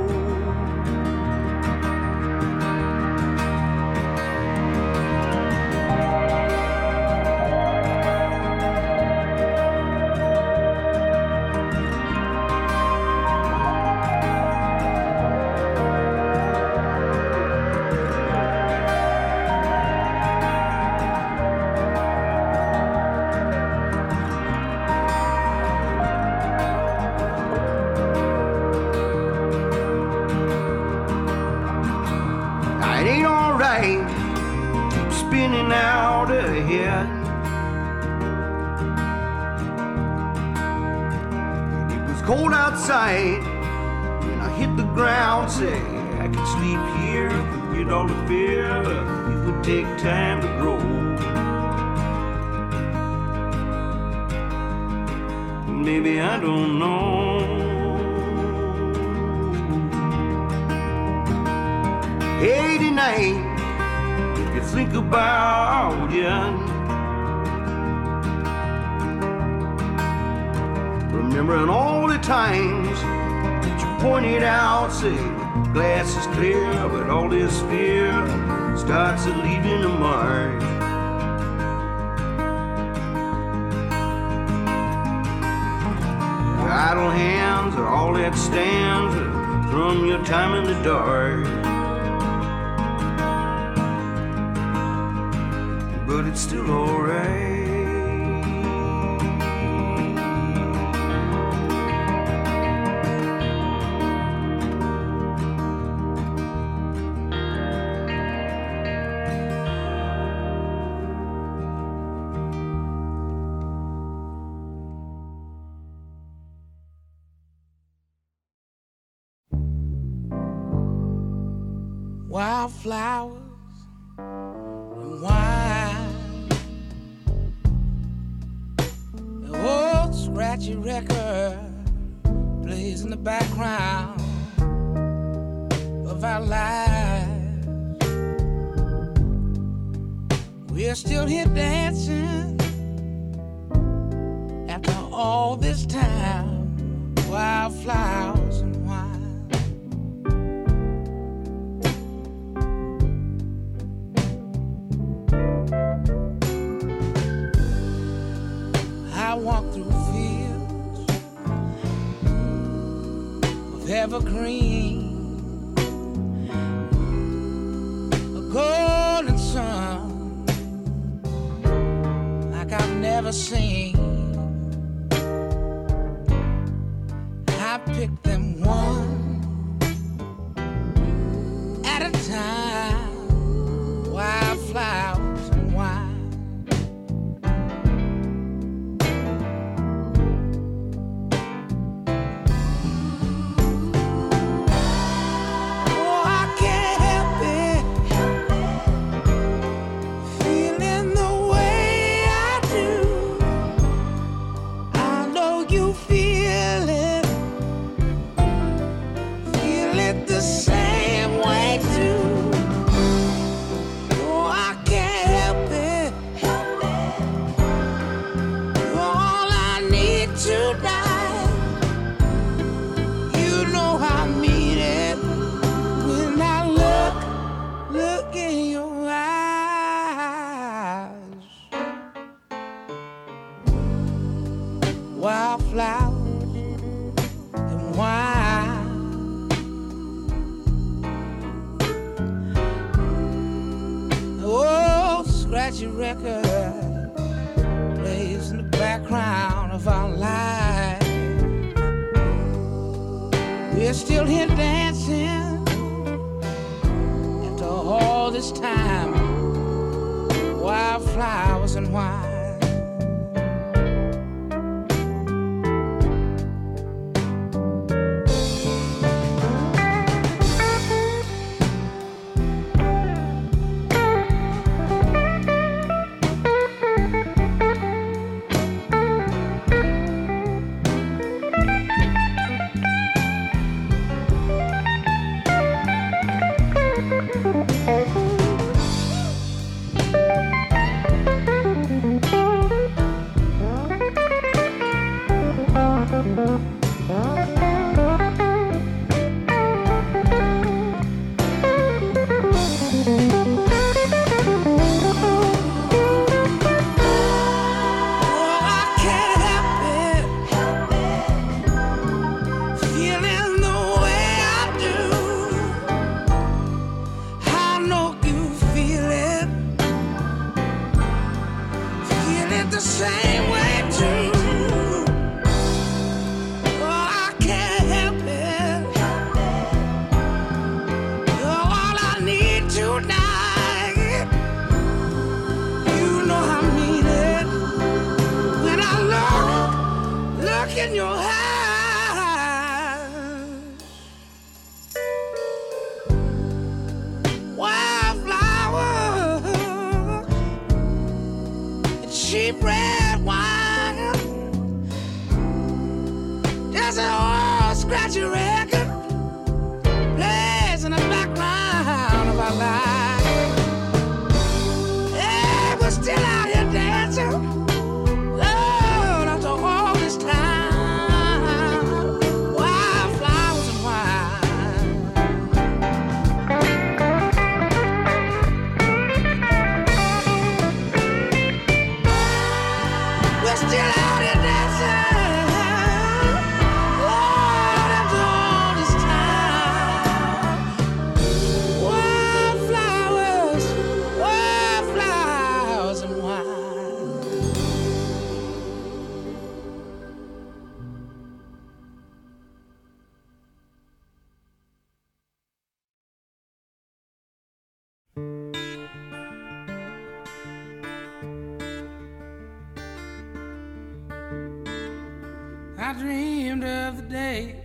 I 415.84 415.94
dreamed 415.94 416.64
of 416.64 416.98
the 416.98 417.02
day 417.02 417.56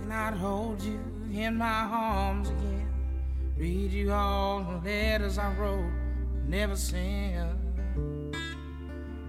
when 0.00 0.10
I'd 0.10 0.34
hold 0.34 0.82
you 0.82 0.98
in 1.32 1.56
my 1.56 1.86
arms 1.92 2.48
again. 2.48 2.88
Read 3.56 3.92
you 3.92 4.10
all 4.12 4.64
the 4.64 4.78
letters 4.84 5.38
I 5.38 5.52
wrote, 5.52 5.92
never 6.48 6.74
sent. 6.74 7.56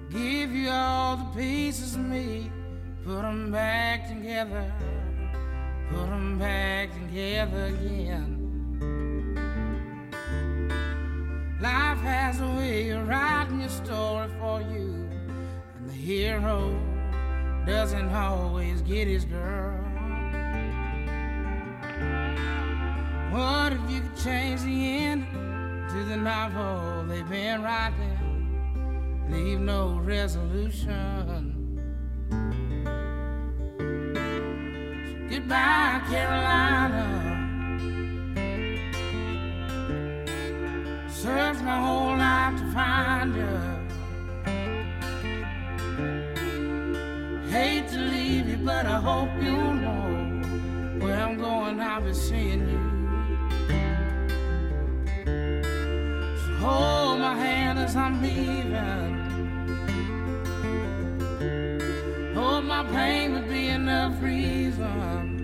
Give 0.09 0.51
you 0.51 0.71
all 0.71 1.17
the 1.17 1.25
pieces 1.36 1.93
of 1.93 2.01
me, 2.01 2.51
put 3.05 3.21
them 3.21 3.51
back 3.51 4.07
together, 4.07 4.73
put 5.91 6.07
them 6.07 6.39
back 6.39 6.91
together 6.91 7.65
again. 7.65 8.39
Life 11.61 11.99
has 11.99 12.41
a 12.41 12.47
way 12.47 12.89
of 12.89 13.07
writing 13.07 13.59
your 13.59 13.69
story 13.69 14.27
for 14.39 14.59
you, 14.59 15.07
and 15.77 15.88
the 15.88 15.93
hero 15.93 16.75
doesn't 17.66 18.09
always 18.14 18.82
get 18.82 19.07
his 19.07 19.26
girl. 19.26 19.78
What 23.32 23.74
if 23.74 23.80
you 23.89 24.01
could 24.01 24.18
change 24.24 24.61
the 24.61 24.97
end 24.97 25.26
to 25.89 26.03
the 26.03 26.18
novel 26.18 27.05
they've 27.07 27.28
been 27.30 27.64
writing? 27.64 28.20
Leave 29.30 29.59
no 29.59 29.99
resolution. 30.03 31.59
So 35.24 35.30
goodbye, 35.30 36.01
Carolina. 36.09 37.20
Searched 41.09 41.61
my 41.61 41.78
whole 41.80 42.18
life 42.18 42.59
to 42.59 42.66
find 42.72 43.36
you. 43.36 43.72
But 48.64 48.86
I 48.86 48.99
hope 48.99 49.30
you 49.41 49.51
know 49.51 50.99
where 50.99 51.20
I'm 51.20 51.38
going. 51.38 51.80
I'll 51.82 52.01
be 52.01 52.14
seeing 52.14 52.70
you. 52.70 52.80
So 55.26 56.53
hold 56.66 57.20
my 57.20 57.36
hand 57.36 57.80
as 57.80 57.95
I'm 57.95 58.22
leaving. 58.22 59.14
Hope 62.34 62.64
my 62.64 62.84
pain 62.84 63.34
would 63.34 63.49
be 63.49 63.68
enough 63.68 64.22
reason. 64.22 65.39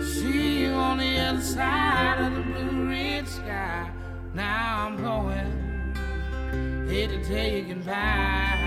See 0.00 0.60
you 0.60 0.70
on 0.70 0.98
the 0.98 1.18
other 1.18 1.40
side 1.40 2.18
of 2.20 2.34
the 2.36 2.42
blue 2.42 2.88
red 2.88 3.26
sky. 3.26 3.90
Now 4.34 4.86
I'm 4.86 4.96
going. 5.02 5.56
Hate 6.88 7.10
to 7.10 7.24
tell 7.24 7.46
you 7.46 7.74
goodbye. 7.74 8.65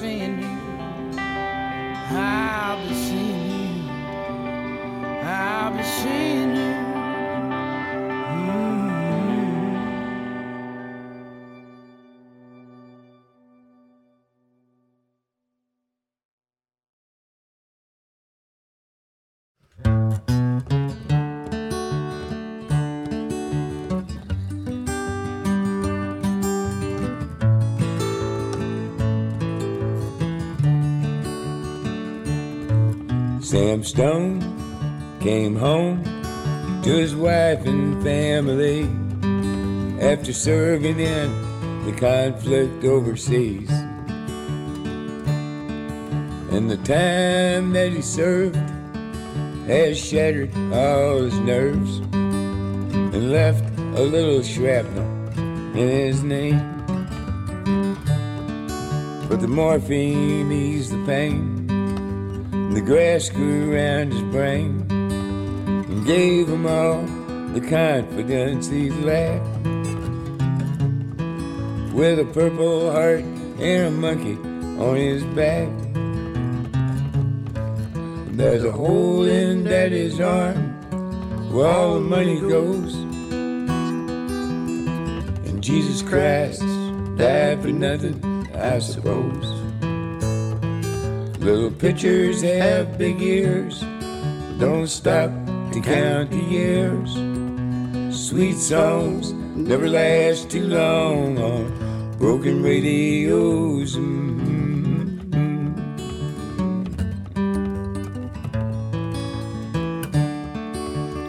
Seeing 0.00 0.40
you. 0.40 0.58
I'll 1.18 2.88
be 2.88 2.89
Sam 33.50 33.82
Stone 33.82 35.18
came 35.18 35.56
home 35.56 36.04
to 36.84 36.88
his 36.88 37.16
wife 37.16 37.66
and 37.66 38.00
family 38.00 38.82
after 40.00 40.32
serving 40.32 41.00
in 41.00 41.84
the 41.84 41.90
conflict 41.98 42.84
overseas. 42.84 43.68
And 46.52 46.70
the 46.70 46.76
time 46.76 47.72
that 47.72 47.90
he 47.90 48.02
served 48.02 48.54
has 49.66 49.98
shattered 49.98 50.54
all 50.72 51.22
his 51.22 51.36
nerves 51.40 51.98
and 52.12 53.32
left 53.32 53.64
a 53.98 54.02
little 54.04 54.44
shrapnel 54.44 55.10
in 55.76 55.88
his 55.88 56.22
knee. 56.22 56.52
But 59.28 59.40
the 59.40 59.48
morphine 59.48 60.52
eased 60.52 60.92
the 60.92 61.04
pain, 61.04 61.59
the 62.80 62.86
grass 62.86 63.28
grew 63.28 63.74
around 63.74 64.10
his 64.10 64.22
brain 64.32 64.86
and 64.90 66.06
gave 66.06 66.48
him 66.48 66.64
all 66.64 67.02
the 67.52 67.60
confidence 67.60 68.68
he'd 68.68 68.94
lacked. 69.04 69.44
With 71.92 72.18
a 72.20 72.24
purple 72.32 72.90
heart 72.90 73.20
and 73.20 73.88
a 73.88 73.90
monkey 73.90 74.36
on 74.80 74.96
his 74.96 75.22
back. 75.36 75.68
There's 78.34 78.64
a 78.64 78.72
hole 78.72 79.24
in 79.24 79.64
daddy's 79.64 80.18
arm 80.18 80.72
where 81.52 81.66
all 81.66 81.96
the 81.96 82.00
money 82.00 82.40
goes. 82.40 82.94
And 85.44 85.62
Jesus 85.62 86.00
Christ 86.00 86.62
died 87.18 87.60
for 87.60 87.68
nothing, 87.68 88.48
I 88.54 88.78
suppose. 88.78 89.59
Little 91.40 91.70
pitchers 91.70 92.42
have 92.42 92.98
big 92.98 93.22
ears, 93.22 93.80
don't 94.58 94.86
stop 94.86 95.30
to 95.72 95.80
count 95.80 96.30
the 96.30 96.36
years. 96.36 97.14
Sweet 98.14 98.56
songs 98.56 99.32
never 99.56 99.88
last 99.88 100.50
too 100.50 100.66
long 100.66 101.38
on 101.38 102.16
broken 102.18 102.62
radios. 102.62 103.96
Mm-hmm. 103.96 104.90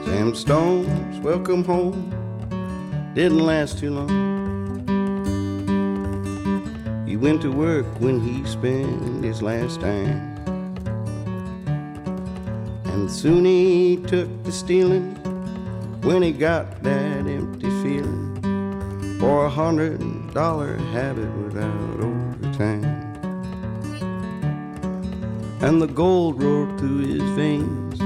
Sam 0.05 0.35
Stone's 0.35 1.19
welcome 1.21 1.63
home 1.63 2.11
didn't 3.15 3.39
last 3.39 3.79
too 3.79 3.91
long. 3.91 4.30
Went 7.21 7.43
to 7.43 7.51
work 7.51 7.85
when 7.99 8.19
he 8.19 8.43
spent 8.49 9.23
his 9.23 9.43
last 9.43 9.81
dime. 9.81 10.35
And 12.85 13.11
soon 13.11 13.45
he 13.45 13.97
took 14.07 14.43
to 14.43 14.51
stealing 14.51 15.13
when 16.01 16.23
he 16.23 16.31
got 16.31 16.81
that 16.81 17.27
empty 17.27 17.69
feeling 17.83 19.17
for 19.19 19.45
a 19.45 19.49
hundred 19.51 19.99
dollar 20.33 20.77
habit 20.77 21.31
without 21.43 21.99
overtime. 21.99 22.83
And 25.61 25.79
the 25.79 25.87
gold 25.93 26.41
roared 26.41 26.79
through 26.79 27.05
his 27.05 27.21
veins 27.33 28.01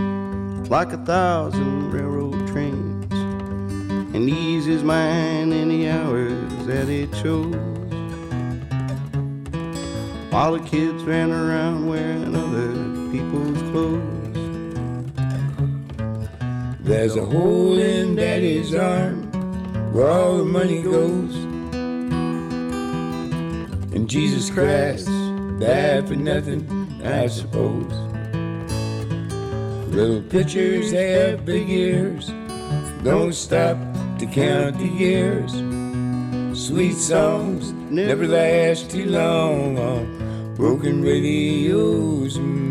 like 0.70 0.92
a 0.92 0.98
thousand 1.06 1.92
railroad 1.92 2.50
trains 2.50 3.14
and 4.14 4.30
ease 4.30 4.66
his 4.66 4.84
mind 4.84 5.54
any 5.54 5.90
hours 5.90 6.66
that 6.66 6.90
he 6.90 7.08
chose. 7.22 7.75
While 10.36 10.52
the 10.58 10.68
kids 10.68 11.02
ran 11.06 11.32
around 11.32 11.88
wearing 11.88 12.36
other 12.36 12.74
people's 13.10 13.62
clothes. 13.72 14.36
There's 16.82 17.16
a 17.16 17.24
hole 17.24 17.80
in 17.80 18.18
daddy's 18.18 18.76
arm 18.76 19.32
where 19.94 20.10
all 20.10 20.40
the 20.40 20.44
money 20.44 20.82
goes. 20.82 21.34
And 23.96 24.10
Jesus 24.10 24.50
Christ 24.50 25.08
died 25.58 26.06
for 26.06 26.18
nothing, 26.18 26.68
I 27.02 27.28
suppose. 27.28 27.94
Little 29.88 30.22
pitchers 30.22 30.92
have 30.92 31.46
big 31.46 31.70
ears, 31.70 32.28
don't 33.06 33.32
stop 33.34 33.78
to 34.20 34.26
count 34.26 34.80
the 34.80 34.86
years. 34.86 35.54
Sweet 36.60 36.96
songs 36.96 37.72
never 37.90 38.28
last 38.28 38.92
too 38.92 39.06
long 39.06 39.80
on 39.80 40.25
broken 40.56 41.02
radios. 41.02 42.38
Mm-hmm. 42.38 42.66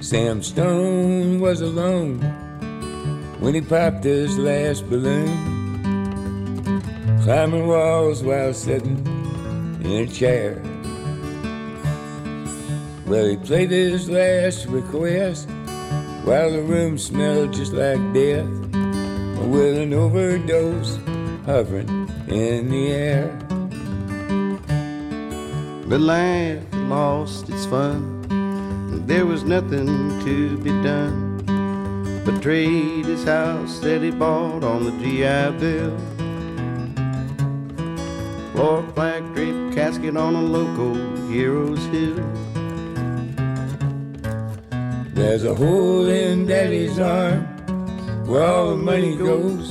Sam 0.00 0.42
Stone 0.42 1.40
was 1.40 1.60
alone 1.60 2.20
when 3.40 3.54
he 3.54 3.60
popped 3.60 4.04
his 4.04 4.38
last 4.38 4.88
balloon, 4.88 5.30
climbing 7.22 7.66
walls 7.66 8.22
while 8.22 8.54
sitting 8.54 9.06
in 9.82 9.90
a 9.90 10.06
chair. 10.06 10.62
Well, 13.06 13.26
he 13.26 13.36
played 13.36 13.70
his 13.70 14.08
last 14.08 14.66
request 14.66 15.48
while 16.24 16.50
the 16.50 16.62
room 16.62 16.96
smelled 16.96 17.52
just 17.52 17.72
like 17.72 18.00
death, 18.14 18.48
with 19.46 19.78
an 19.78 19.92
overdose 19.92 20.98
hovering 21.46 21.88
in 22.28 22.68
the 22.68 22.92
air. 22.92 23.38
But 25.88 26.00
life 26.00 26.62
lost 26.72 27.48
its 27.48 27.66
fun. 27.66 28.22
There 29.06 29.26
was 29.26 29.44
nothing 29.44 29.86
to 30.24 30.56
be 30.58 30.70
done 30.82 31.32
but 32.24 32.40
trade 32.40 33.04
his 33.04 33.24
house 33.24 33.80
that 33.80 34.00
he 34.00 34.10
bought 34.10 34.62
on 34.62 34.84
the 34.84 34.92
GI 34.92 35.58
Bill. 35.58 35.98
Floor 38.52 38.82
flag 38.94 39.34
draped 39.34 39.74
casket 39.74 40.16
on 40.16 40.34
a 40.34 40.42
local 40.42 40.94
hero's 41.28 41.84
hill. 41.86 42.22
There's 45.14 45.44
a 45.44 45.54
hole 45.54 46.06
in 46.06 46.46
daddy's 46.46 46.98
arm 46.98 47.51
where 48.26 48.44
all 48.44 48.70
the 48.70 48.76
money 48.76 49.16
goes. 49.16 49.70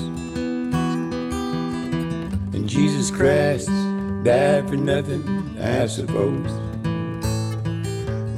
And 2.54 2.68
Jesus 2.68 3.10
Christ 3.12 3.70
died 4.24 4.68
for 4.70 4.78
nothing, 4.78 5.58
I 5.60 5.88
suppose. 5.88 6.52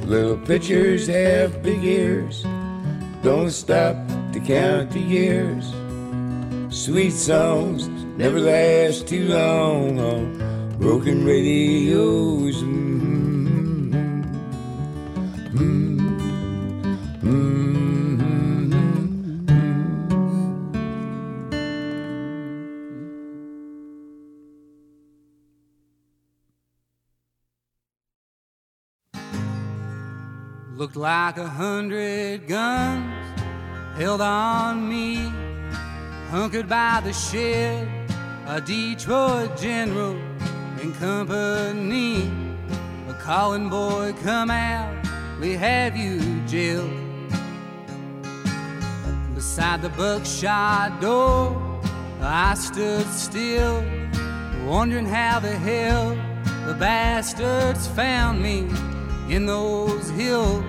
Little 0.06 0.38
pitchers 0.38 1.06
have 1.06 1.62
big 1.62 1.82
ears, 1.84 2.42
don't 3.22 3.50
stop 3.50 3.96
to 4.32 4.40
count 4.40 4.90
the 4.90 5.00
years. 5.00 5.72
Sweet 6.68 7.12
songs 7.12 7.88
never 8.18 8.38
last 8.40 9.08
too 9.08 9.28
long 9.28 9.98
on 9.98 10.76
broken 10.78 11.24
radios. 11.24 12.62
Looked 30.94 31.02
like 31.02 31.38
a 31.38 31.48
hundred 31.48 32.46
guns 32.46 33.40
held 33.96 34.20
on 34.20 34.88
me, 34.88 35.16
hunkered 36.30 36.68
by 36.68 37.00
the 37.02 37.12
shed, 37.12 37.88
a 38.46 38.60
Detroit 38.60 39.58
general 39.58 40.14
and 40.80 40.94
company. 40.94 42.30
A 43.08 43.14
calling 43.14 43.68
boy, 43.68 44.14
come 44.22 44.52
out, 44.52 44.94
we 45.40 45.54
have 45.54 45.96
you 45.96 46.20
jailed. 46.46 46.92
Beside 49.34 49.82
the 49.82 49.88
buckshot 49.96 51.00
door, 51.00 51.80
I 52.20 52.54
stood 52.54 53.06
still, 53.08 53.82
wondering 54.64 55.06
how 55.06 55.40
the 55.40 55.56
hell 55.56 56.10
the 56.68 56.74
bastards 56.74 57.88
found 57.88 58.40
me 58.40 58.68
in 59.28 59.46
those 59.46 60.08
hills 60.10 60.64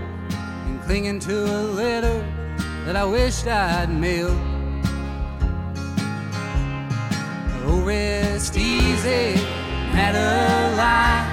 clinging 0.86 1.18
to 1.18 1.44
a 1.44 1.62
letter 1.74 2.24
that 2.86 2.96
I 2.96 3.04
wished 3.06 3.48
I'd 3.48 3.90
mailed. 3.90 4.38
Oh, 7.66 7.82
rest 7.84 8.56
easy, 8.56 9.34
Madeline. 9.94 11.26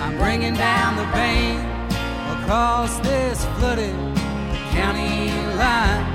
I'm 0.00 0.16
bringing 0.16 0.54
down 0.54 0.96
the 0.96 1.04
pain 1.12 1.60
across 2.40 2.98
this 3.00 3.44
flooded 3.58 3.94
county 4.72 5.32
line. 5.58 6.06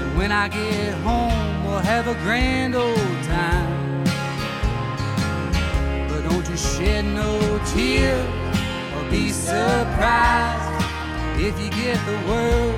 And 0.00 0.16
when 0.16 0.32
I 0.32 0.48
get 0.48 0.94
home, 1.04 1.64
we'll 1.66 1.80
have 1.80 2.08
a 2.08 2.14
grand 2.24 2.74
old 2.74 3.22
time. 3.24 4.04
But 6.08 6.22
don't 6.22 6.48
you 6.48 6.56
shed 6.56 7.04
no 7.04 7.60
tear 7.66 8.16
or 8.96 9.10
be 9.10 9.28
surprised 9.28 10.67
if 11.40 11.58
you 11.60 11.70
get 11.70 11.96
the 12.04 12.18
word 12.28 12.74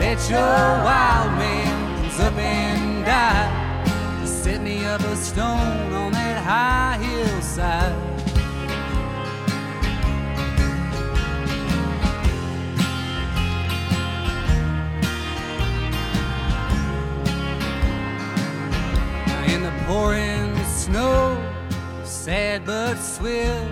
that 0.00 0.18
your 0.30 0.38
wild 0.40 1.38
man 1.38 2.02
comes 2.02 2.20
up 2.20 2.36
and 2.38 3.04
died. 3.04 4.26
Set 4.26 4.62
me 4.62 4.84
up 4.84 5.00
a 5.02 5.16
stone 5.16 5.92
on 5.92 6.12
that 6.12 6.42
high 6.42 6.96
hillside. 7.04 7.94
in 19.52 19.62
the 19.62 19.72
pouring 19.86 20.56
snow, 20.64 21.36
sad 22.04 22.64
but 22.64 22.96
swift. 22.96 23.70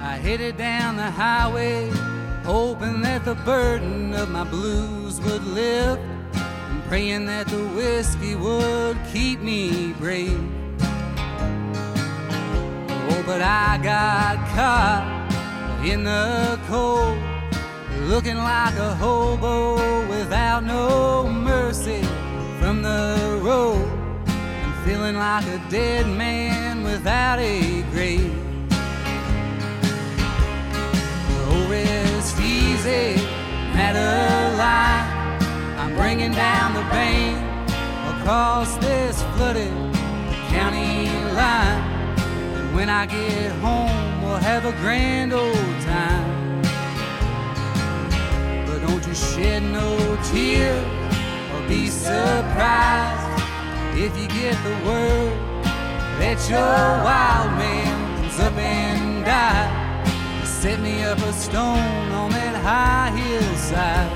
I 0.00 0.16
headed 0.16 0.56
down 0.56 0.96
the 0.96 1.10
highway, 1.10 1.90
hoping 2.44 3.00
that 3.02 3.24
the 3.24 3.34
burden 3.36 4.14
of 4.14 4.28
my 4.30 4.44
blues 4.44 5.20
would 5.20 5.44
lift, 5.44 6.00
and 6.34 6.82
praying 6.84 7.26
that 7.26 7.46
the 7.46 7.64
whiskey 7.76 8.34
would 8.34 8.96
keep 9.12 9.40
me 9.40 9.92
brave. 9.94 10.40
Oh, 13.10 13.22
but 13.24 13.40
I 13.40 13.78
got 13.82 14.36
caught 14.54 15.22
in 15.84 16.04
the 16.04 16.58
cold, 16.66 17.18
looking 18.08 18.36
like 18.36 18.74
a 18.74 18.94
hobo 18.94 20.08
without 20.08 20.64
no 20.64 21.28
mercy 21.28 22.02
from 22.60 22.82
the 22.82 23.40
road 23.42 23.88
and 24.26 24.74
feeling 24.84 25.16
like 25.16 25.44
a 25.46 25.60
dead 25.70 26.06
man 26.06 26.82
without 26.82 27.38
a 27.38 27.82
grave. 27.90 28.34
Oh, 31.44 31.68
rest 31.70 32.01
easy, 32.82 33.14
Madeline. 33.74 35.38
I'm 35.78 35.94
bringing 35.94 36.32
down 36.32 36.74
the 36.74 36.80
bank 36.90 37.38
across 38.16 38.76
this 38.78 39.22
flooded 39.34 39.72
county 40.48 41.08
line. 41.34 41.82
And 42.56 42.74
when 42.74 42.88
I 42.88 43.06
get 43.06 43.52
home, 43.60 44.22
we'll 44.22 44.36
have 44.36 44.64
a 44.64 44.72
grand 44.80 45.32
old 45.32 45.54
time. 45.82 46.62
But 48.66 48.80
don't 48.86 49.06
you 49.06 49.14
shed 49.14 49.62
no 49.62 50.18
tears 50.32 50.84
or 51.54 51.68
be 51.68 51.86
surprised 51.86 53.42
if 53.96 54.16
you 54.18 54.26
get 54.28 54.56
the 54.64 54.76
word 54.86 55.64
that 56.18 56.38
your 56.50 57.04
wild 57.04 57.52
man 57.58 58.22
comes 58.22 58.40
up 58.40 58.54
and 58.54 59.24
died. 59.24 59.81
Set 60.62 60.78
me 60.78 61.02
up 61.02 61.18
a 61.18 61.32
stone 61.32 62.12
on 62.12 62.30
that 62.30 62.54
high 62.54 63.10
hillside. 63.18 64.12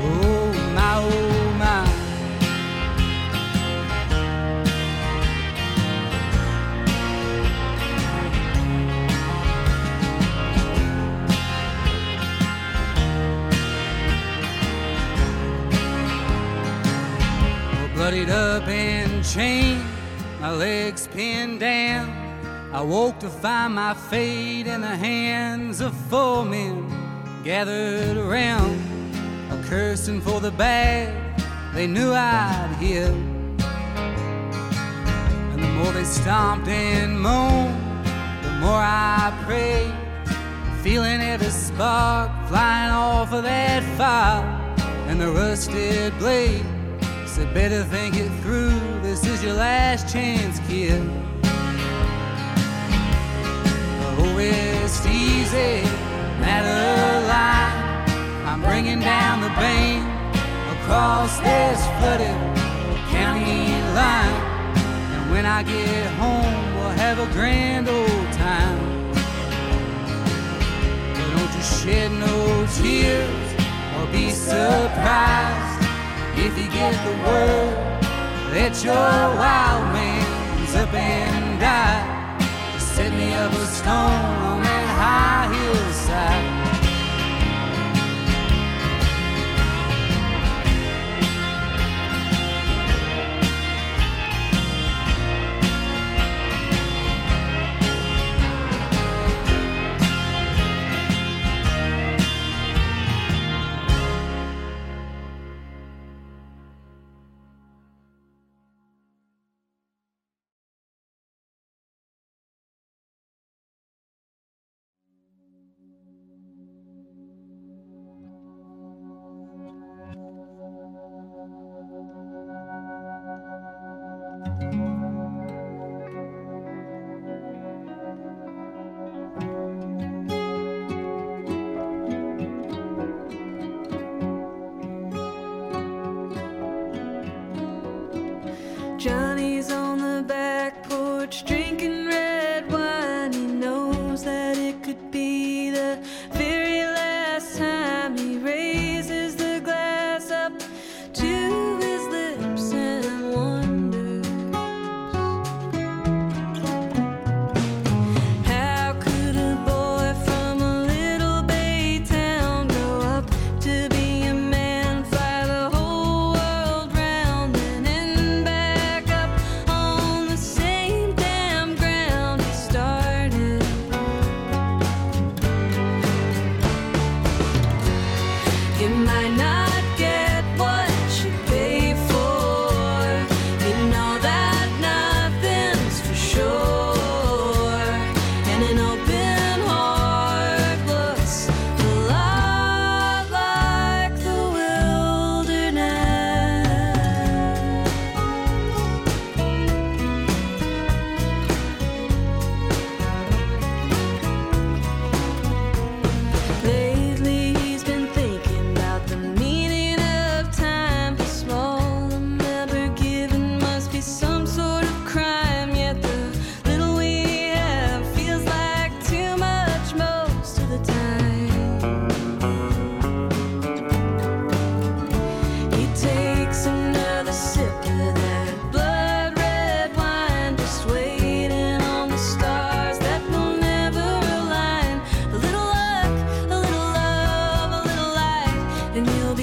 Oh 0.00 0.54
my, 0.74 0.94
oh 1.04 1.52
my. 1.58 1.84
bloodied 17.92 18.30
up 18.30 18.66
and 18.66 19.22
chained, 19.22 19.84
my 20.40 20.52
legs 20.52 21.06
pinned 21.06 21.60
down. 21.60 22.25
I 22.76 22.82
woke 22.82 23.18
to 23.20 23.30
find 23.30 23.74
my 23.74 23.94
fate 23.94 24.66
in 24.66 24.82
the 24.82 24.96
hands 24.96 25.80
of 25.80 25.94
four 26.10 26.44
men 26.44 26.86
gathered 27.42 28.18
around, 28.18 28.78
a 29.50 29.64
cursing 29.66 30.20
for 30.20 30.40
the 30.40 30.50
bag 30.50 31.08
they 31.72 31.86
knew 31.86 32.12
I'd 32.12 32.76
hit. 32.78 33.08
And 35.52 35.62
the 35.62 35.68
more 35.68 35.90
they 35.90 36.04
stomped 36.04 36.68
and 36.68 37.18
moaned, 37.18 37.80
the 38.44 38.50
more 38.60 38.82
I 38.82 39.32
prayed, 39.46 39.94
feeling 40.82 41.22
every 41.22 41.48
spark 41.48 42.30
flying 42.46 42.92
off 42.92 43.32
of 43.32 43.44
that 43.44 43.84
fire 43.96 44.44
and 45.08 45.18
the 45.18 45.30
rusted 45.30 46.12
blade 46.18 46.66
said, 47.24 47.54
better 47.54 47.84
think 47.84 48.16
it 48.16 48.28
through. 48.42 48.78
This 49.00 49.24
is 49.24 49.42
your 49.42 49.54
last 49.54 50.12
chance, 50.12 50.60
kid. 50.68 51.25
Rest 54.36 55.06
easy, 55.06 55.82
Madeline. 56.38 57.72
I'm 58.46 58.60
bringing 58.60 59.00
down 59.00 59.40
the 59.40 59.48
bank 59.48 60.04
across 60.76 61.38
this 61.40 61.80
flooded 61.96 62.36
county 63.08 63.80
line. 63.96 64.42
And 65.14 65.30
when 65.30 65.46
I 65.46 65.62
get 65.62 66.06
home, 66.20 66.74
we'll 66.76 66.90
have 66.90 67.18
a 67.18 67.26
grand 67.32 67.88
old 67.88 68.32
time. 68.32 68.78
But 71.14 71.26
don't 71.34 71.52
you 71.56 71.62
shed 71.62 72.12
no 72.12 72.66
tears 72.76 73.54
or 73.96 74.06
be 74.12 74.30
surprised 74.30 75.82
if 76.36 76.52
you 76.58 76.68
get 76.70 76.92
the 77.06 77.16
word 77.24 77.74
that 78.52 78.84
your 78.84 78.94
wild 78.94 79.94
man's 79.94 80.74
up 80.76 80.92
and 80.92 81.58
died, 81.58 82.15
up 83.36 83.52
a 83.52 83.66
stone 83.66 84.36
on 84.48 84.62
that 84.62 84.88
high 84.98 85.54
hillside. 85.54 86.55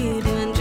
you 0.04 0.20
doing? 0.20 0.53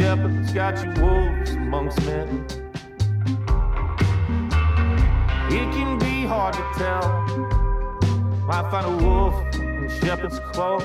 Shepherds, 0.00 0.52
got 0.54 0.82
you 0.82 1.02
wolves 1.02 1.50
amongst 1.50 2.00
men. 2.06 2.46
It 5.50 5.66
can 5.74 5.98
be 5.98 6.24
hard 6.24 6.54
to 6.54 6.64
tell. 6.78 7.04
Might 8.46 8.70
find 8.70 8.86
a 8.86 9.04
wolf 9.04 9.34
in 9.56 9.90
shepherd's 10.00 10.38
clothes. 10.52 10.84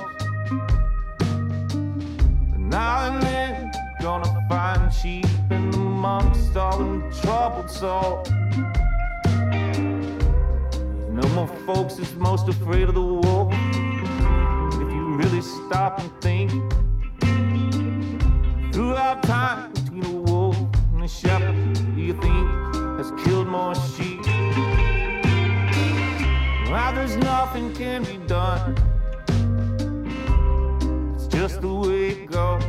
But 2.49 2.59
now 2.59 3.07
and 3.07 3.23
then, 3.23 3.71
gonna 4.01 4.45
find 4.49 4.93
sheep 4.93 5.25
in 5.49 5.73
amongst 5.73 6.57
all 6.57 6.77
them 6.77 7.09
troubled 7.21 7.71
souls. 7.71 8.29
Know, 11.15 11.29
more 11.35 11.47
folks 11.65 11.99
is 11.99 12.13
most 12.15 12.49
afraid 12.49 12.89
of 12.89 12.95
the 12.95 13.01
wolf. 13.01 13.53
If 14.73 14.89
you 14.93 15.15
really 15.15 15.41
stop 15.41 15.99
and 15.99 16.11
nothing 27.55 27.73
can 27.73 28.03
be 28.03 28.17
done. 28.27 28.75
It's 31.15 31.27
just 31.27 31.61
the 31.61 31.73
way 31.73 32.09
it 32.09 32.29
goes. 32.29 32.61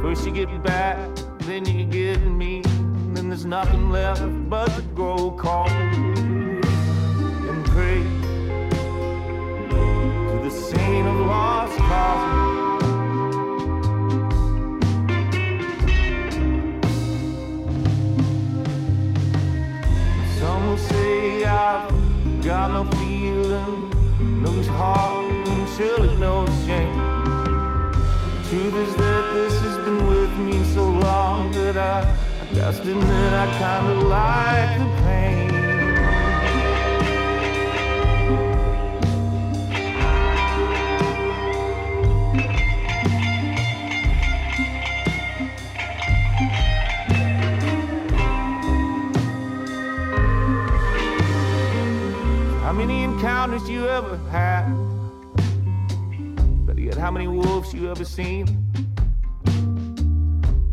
First 0.00 0.24
you 0.24 0.32
get 0.32 0.62
back, 0.62 0.96
then 1.40 1.66
you 1.66 1.84
get 1.84 2.22
mean, 2.22 2.62
then 3.12 3.28
there's 3.28 3.44
nothing 3.44 3.90
left 3.90 4.22
but 4.48 4.68
to 4.76 4.82
grow 4.94 5.32
cold 5.32 5.70
and 7.50 7.64
pray 7.66 8.02
to 9.68 10.40
the 10.44 10.50
saint 10.50 11.06
of 11.06 11.26
lost 11.26 11.76
causes. 11.90 12.38
Some 20.38 20.66
will 20.68 20.78
say 20.78 21.44
I've 21.44 21.97
got 22.48 22.70
no 22.70 22.82
feeling, 22.98 23.90
no 24.42 24.50
heart, 24.72 25.30
and 25.48 25.68
surely 25.76 26.16
no 26.16 26.46
shame. 26.64 26.94
Truth 28.48 28.74
is 28.74 28.94
that 28.96 29.34
this 29.34 29.60
has 29.60 29.76
been 29.84 30.06
with 30.06 30.34
me 30.38 30.64
so 30.72 30.88
long 30.88 31.52
that 31.52 31.76
I, 31.76 32.00
I 32.40 32.54
just 32.54 32.80
admit 32.80 33.32
I 33.34 33.46
kinda 33.58 34.00
like 34.08 34.78
the 34.78 35.02
pain. 35.02 35.47
Encounters 53.38 53.70
you 53.70 53.88
ever 53.88 54.16
had? 54.30 54.66
Better 56.66 56.80
yet, 56.80 56.96
how 56.96 57.12
many 57.12 57.28
wolves 57.28 57.72
you 57.72 57.88
ever 57.88 58.04
seen? 58.04 58.48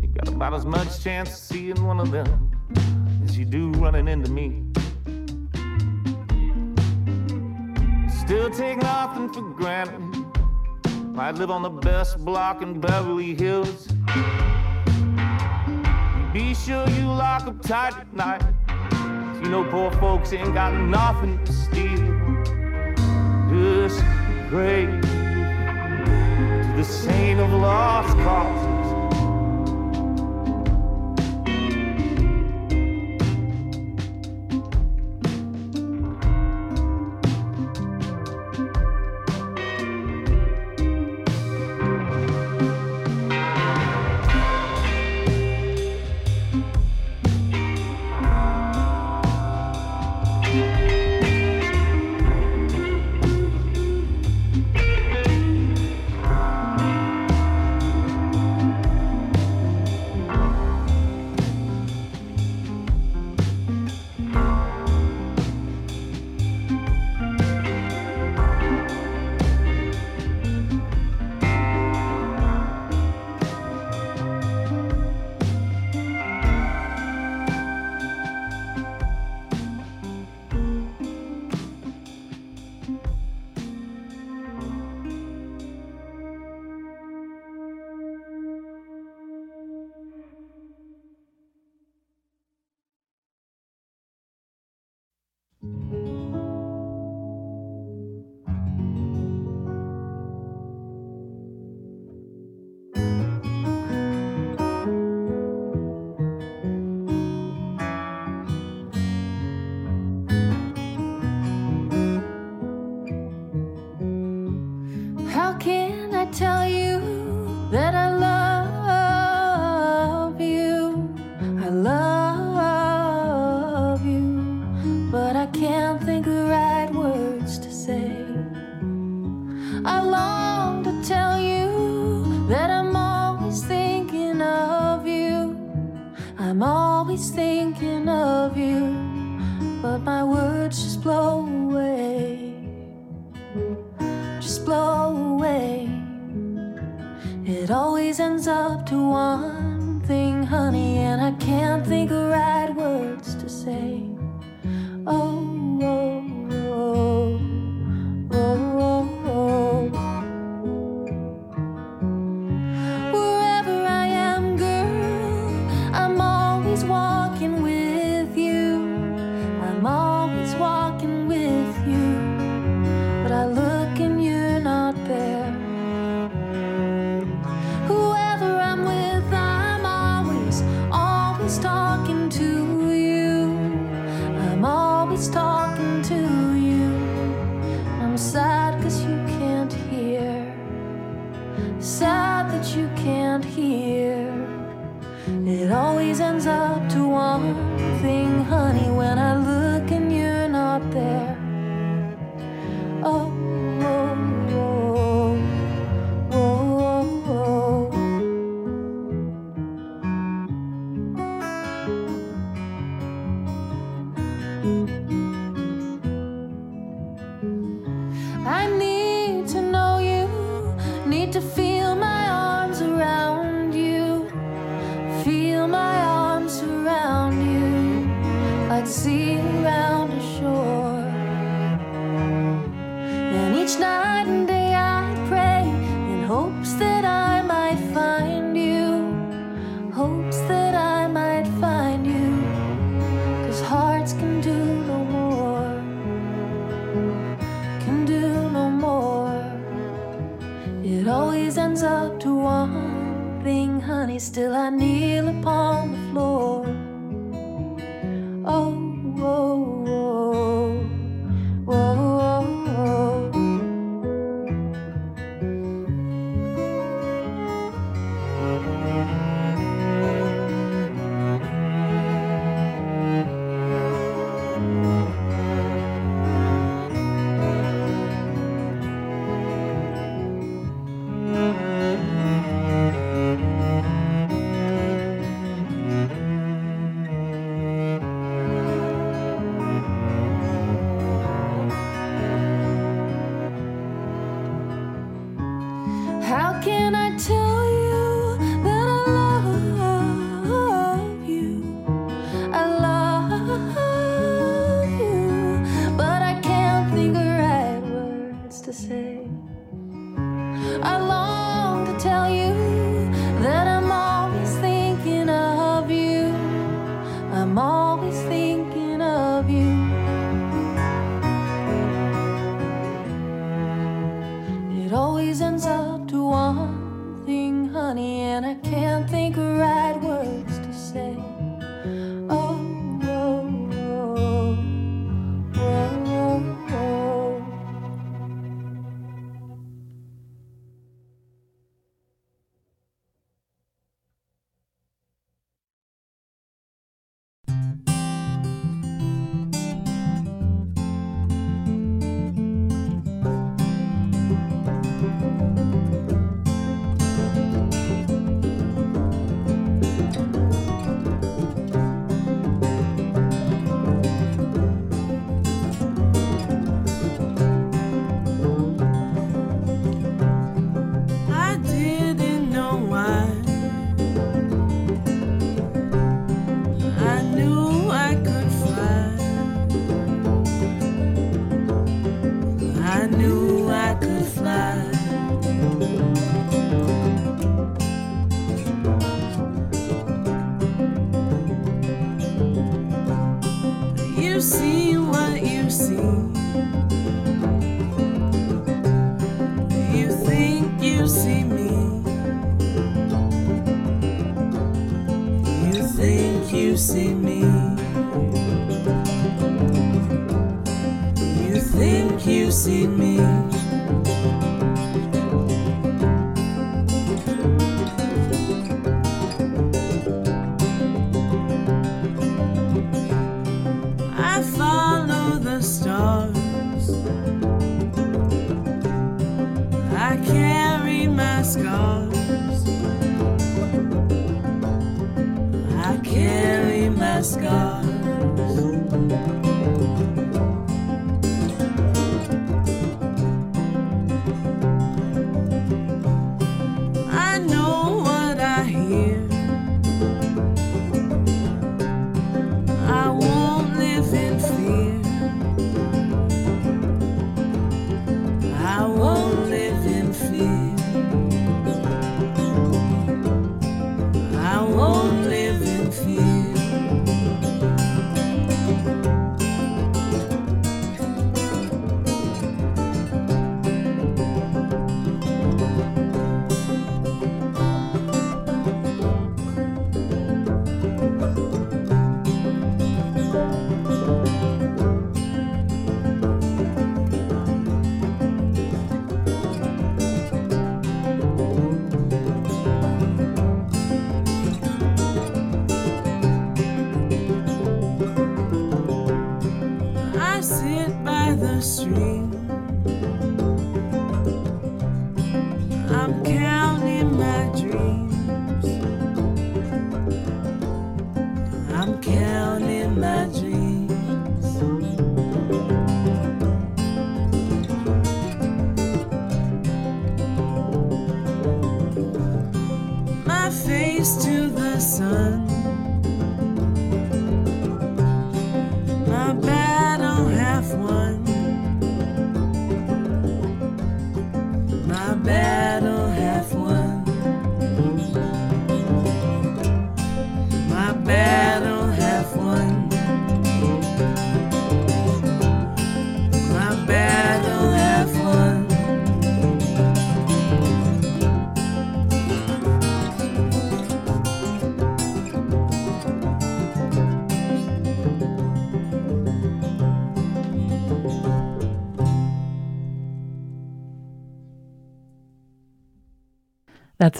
You 0.02 0.08
got 0.08 0.26
about 0.26 0.52
as 0.52 0.66
much 0.66 1.00
chance 1.00 1.30
of 1.30 1.36
seeing 1.36 1.86
one 1.86 2.00
of 2.00 2.10
them 2.10 2.50
as 3.22 3.38
you 3.38 3.44
do 3.44 3.70
running 3.74 4.08
into 4.08 4.32
me. 4.32 4.64
Still 8.24 8.50
take 8.50 8.78
nothing 8.78 9.32
for 9.32 9.42
granted. 9.42 10.00
Might 11.14 11.36
live 11.36 11.52
on 11.52 11.62
the 11.62 11.70
best 11.70 12.18
block 12.24 12.62
in 12.62 12.80
Beverly 12.80 13.36
Hills. 13.36 13.86
Be 16.32 16.52
sure 16.52 16.88
you 16.88 17.06
lock 17.06 17.46
up 17.46 17.62
tight 17.62 17.96
at 17.96 18.12
night. 18.12 18.42
You 19.40 19.50
know 19.50 19.62
poor 19.70 19.92
folks 20.00 20.32
ain't 20.32 20.52
got 20.52 20.74
nothing 20.74 21.44
to 21.44 21.52
steal. 21.52 21.95
Pray 24.50 24.86
to 24.86 25.00
the 26.76 26.84
saint 26.84 27.40
of 27.40 27.50
lost 27.52 28.16
causes. 28.18 28.65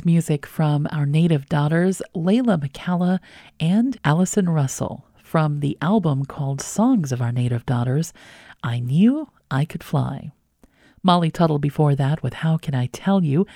Music 0.06 0.46
from 0.46 0.86
our 0.92 1.04
native 1.04 1.48
daughters, 1.48 2.00
Leyla 2.14 2.64
McCalla 2.64 3.18
and 3.58 3.98
Allison 4.04 4.48
Russell, 4.48 5.04
from 5.20 5.58
the 5.58 5.76
album 5.82 6.24
called 6.24 6.60
Songs 6.60 7.10
of 7.10 7.20
Our 7.20 7.32
Native 7.32 7.66
Daughters 7.66 8.12
I 8.62 8.78
Knew 8.78 9.28
I 9.50 9.64
Could 9.64 9.82
Fly. 9.82 10.30
Molly 11.02 11.32
Tuttle 11.32 11.58
before 11.58 11.96
that 11.96 12.22
with 12.22 12.34
How 12.34 12.56
Can 12.56 12.72
I 12.72 12.86
Tell 12.86 13.24
You. 13.24 13.48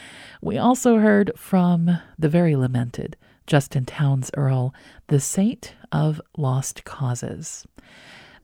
We 0.43 0.59
also 0.59 0.99
heard 0.99 1.31
from 1.37 1.99
the 2.19 2.29
very 2.29 2.57
lamented 2.57 3.17
Justin 3.47 3.85
Townes 3.85 4.33
Earle, 4.37 4.75
The 5.07 5.21
Saint 5.21 5.77
of 5.93 6.21
Lost 6.37 6.83
Causes. 6.83 7.65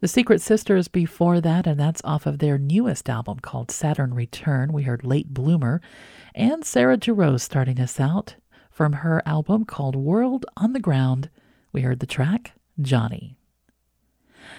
The 0.01 0.09
Secret 0.09 0.43
Sisters 0.43 0.89
before 0.89 1.41
that, 1.41 1.67
and 1.67 1.81
that's 1.81 2.03
off 2.05 2.27
of 2.27 2.39
their 2.39 2.59
newest 2.59 3.09
album 3.09 3.41
called 3.41 3.71
Saturn 3.71 4.13
Return. 4.13 4.73
We 4.73 4.83
heard 4.83 5.05
Late 5.05 5.33
Bloomer. 5.33 5.81
And 6.39 6.67
Sarah 6.67 6.99
Jarosz 6.99 7.41
starting 7.41 7.81
us 7.81 7.99
out 7.99 8.35
from 8.71 8.93
her 8.93 9.23
album 9.25 9.65
called 9.65 9.97
World 9.97 10.45
on 10.55 10.75
the 10.75 10.81
Ground. 10.81 11.31
We 11.73 11.81
heard 11.81 12.01
the 12.01 12.07
track 12.07 12.53
Johnny. 12.79 13.39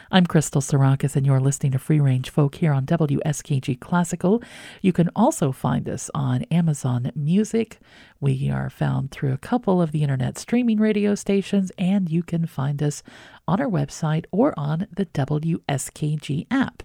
I'm 0.09 0.25
Crystal 0.25 0.59
Sarakas, 0.59 1.15
and 1.15 1.23
you're 1.23 1.39
listening 1.39 1.73
to 1.73 1.79
Free 1.79 1.99
Range 1.99 2.27
Folk 2.31 2.55
here 2.55 2.73
on 2.73 2.87
WSKG 2.87 3.79
Classical. 3.79 4.41
You 4.81 4.91
can 4.91 5.11
also 5.15 5.51
find 5.51 5.87
us 5.87 6.09
on 6.15 6.45
Amazon 6.45 7.11
Music. 7.15 7.77
We 8.19 8.49
are 8.49 8.71
found 8.71 9.11
through 9.11 9.33
a 9.33 9.37
couple 9.37 9.79
of 9.79 9.91
the 9.91 10.01
internet 10.01 10.39
streaming 10.39 10.79
radio 10.79 11.13
stations, 11.13 11.71
and 11.77 12.09
you 12.09 12.23
can 12.23 12.47
find 12.47 12.81
us 12.81 13.03
on 13.47 13.61
our 13.61 13.69
website 13.69 14.25
or 14.31 14.51
on 14.57 14.87
the 14.95 15.05
WSKG 15.05 16.47
app 16.49 16.81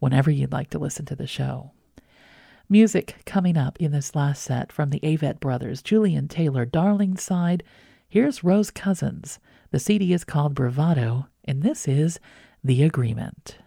whenever 0.00 0.30
you'd 0.30 0.52
like 0.52 0.68
to 0.68 0.78
listen 0.78 1.06
to 1.06 1.16
the 1.16 1.26
show. 1.26 1.73
Music 2.70 3.16
coming 3.26 3.58
up 3.58 3.76
in 3.78 3.92
this 3.92 4.14
last 4.14 4.42
set 4.42 4.72
from 4.72 4.88
the 4.88 5.00
Avett 5.00 5.38
Brothers, 5.38 5.82
Julian 5.82 6.28
Taylor, 6.28 6.64
Darlingside. 6.64 7.60
Here's 8.08 8.42
Rose 8.42 8.70
Cousins. 8.70 9.38
The 9.70 9.78
CD 9.78 10.14
is 10.14 10.24
called 10.24 10.54
Bravado, 10.54 11.26
and 11.44 11.62
this 11.62 11.86
is 11.86 12.18
The 12.62 12.82
Agreement. 12.82 13.58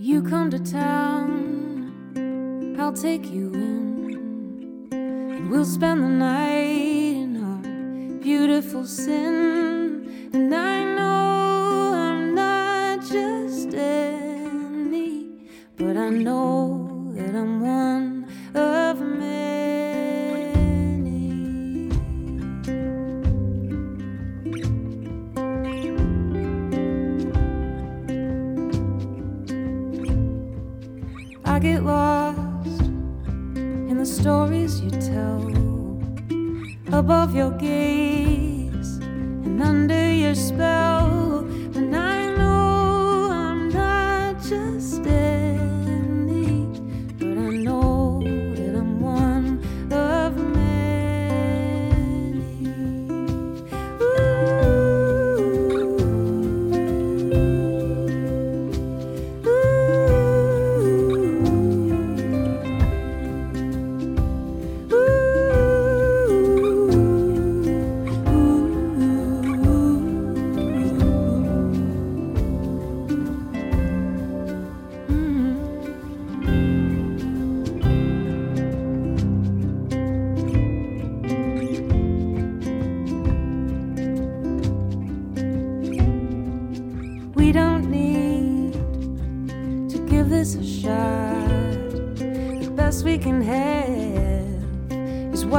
You 0.00 0.24
come 0.28 0.50
to 0.50 0.58
town, 0.58 1.94
I'll 2.80 2.92
take 2.92 3.30
you 3.30 3.52
in, 3.54 4.88
and 4.90 5.48
we'll 5.48 5.64
spend 5.64 6.02
the 6.02 6.08
night 6.08 7.03
beautiful 8.24 8.86
sin. 8.86 10.30
And 10.32 10.54
I 10.54 10.82
know 10.96 11.92
I'm 11.94 12.34
not 12.34 13.00
just 13.00 13.74
any, 13.74 15.26
but 15.76 15.98
I 15.98 16.08
know 16.08 17.12
that 17.16 17.34
I'm 17.34 17.60
one 17.60 18.26
of 18.54 18.98
many. 19.02 19.50
I 31.44 31.58
get 31.58 31.84
lost 31.84 32.80
in 32.80 33.98
the 33.98 34.06
stories 34.06 34.80
you 34.80 34.88
tell 34.92 35.53
above 36.98 37.34
your 37.34 37.50
gaze 37.50 38.98
and 38.98 39.60
under 39.60 40.12
your 40.12 40.34
spell. 40.34 41.23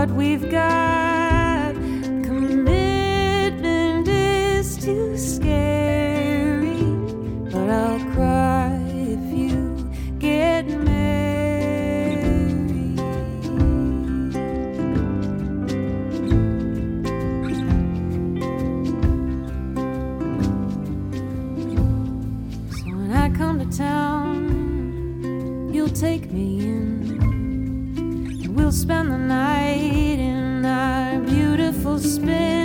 What 0.06 0.16
we've 0.16 0.50
got. 0.52 1.74
Commitment 2.24 4.08
is 4.08 4.78
too 4.78 5.18
scary, 5.18 6.84
but 7.52 7.70
I'll 7.70 8.00
cry 8.14 8.80
if 8.94 9.34
you 9.36 9.90
get 10.20 10.68
married. 10.68 10.96
So 22.70 22.86
when 22.92 23.12
I 23.12 23.30
come 23.36 23.58
to 23.60 23.66
town, 23.76 25.72
you'll 25.74 25.90
take 25.90 26.32
me 26.32 26.60
in. 26.60 26.75
We'll 28.66 28.72
spend 28.72 29.12
the 29.12 29.18
night 29.20 30.18
in 30.18 30.66
our 30.66 31.20
beautiful 31.20 32.00
spin. 32.00 32.65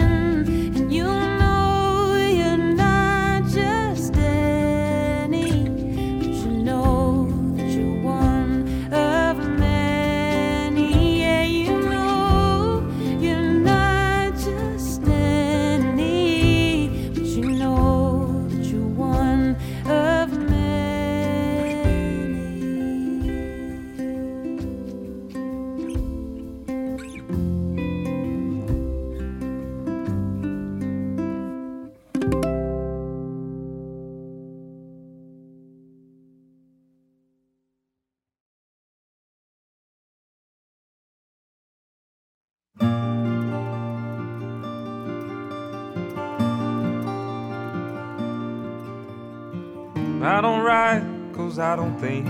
I 51.71 51.77
don't 51.77 51.97
think. 52.01 52.27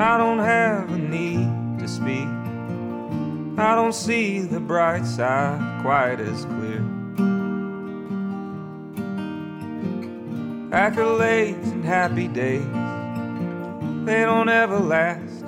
I 0.00 0.18
don't 0.18 0.40
have 0.40 0.90
a 0.92 0.98
need 0.98 1.78
to 1.78 1.86
speak. 1.86 2.26
I 3.56 3.76
don't 3.76 3.94
see 3.94 4.40
the 4.40 4.58
bright 4.58 5.06
side 5.06 5.80
quite 5.82 6.18
as 6.18 6.44
clear. 6.44 6.80
Accolades 10.72 11.70
and 11.70 11.84
happy 11.84 12.26
days, 12.26 12.66
they 14.06 14.22
don't 14.22 14.48
ever 14.48 14.80
last. 14.80 15.44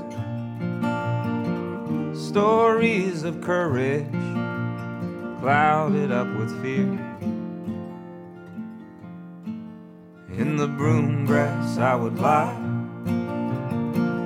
Stories 2.29 3.25
of 3.25 3.41
courage 3.41 4.07
clouded 5.41 6.13
up 6.13 6.29
with 6.37 6.63
fear. 6.63 7.04
In 10.37 10.57
the 10.57 10.67
broom 10.67 11.27
grass 11.27 11.79
I 11.79 11.95
would 11.95 12.19
lie, 12.19 12.57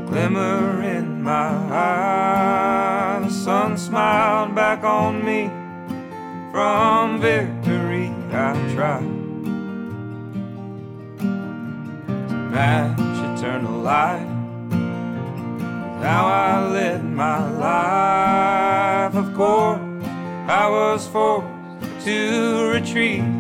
glimmer 0.09 0.83
in 0.83 1.23
my 1.23 1.51
eye. 1.71 3.21
The 3.25 3.31
sun 3.31 3.77
smiled 3.77 4.55
back 4.55 4.85
on 4.85 5.23
me 5.23 5.51
from 6.51 7.21
victory. 7.21 8.11
I 8.33 8.55
tried 8.75 9.03
to 11.19 12.35
match 12.53 13.39
eternal 13.39 13.79
light. 13.79 14.27
How 16.01 16.27
I 16.27 16.69
led 16.69 17.05
my 17.05 17.51
life, 17.51 19.15
of 19.15 19.35
course, 19.35 19.79
I 20.49 20.69
was 20.71 21.07
forced 21.07 21.47
to 22.07 22.71
retreat 22.73 23.38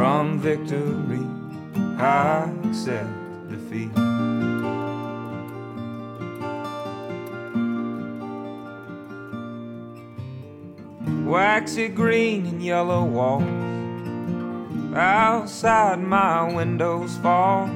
from 0.00 0.38
victory, 0.38 1.20
I 1.98 2.50
accept 2.64 3.10
defeat. 3.50 3.92
Waxy 11.28 11.88
green 11.88 12.46
and 12.46 12.64
yellow 12.64 13.04
walls 13.04 13.44
outside 14.96 16.00
my 16.00 16.50
windows 16.50 17.18
fall, 17.18 17.66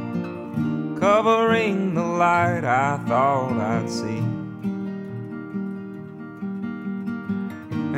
covering 0.99 1.93
the 1.93 2.05
light 2.05 2.65
I 2.65 3.05
thought 3.07 3.53
I'd 3.61 3.91
see. 3.91 4.25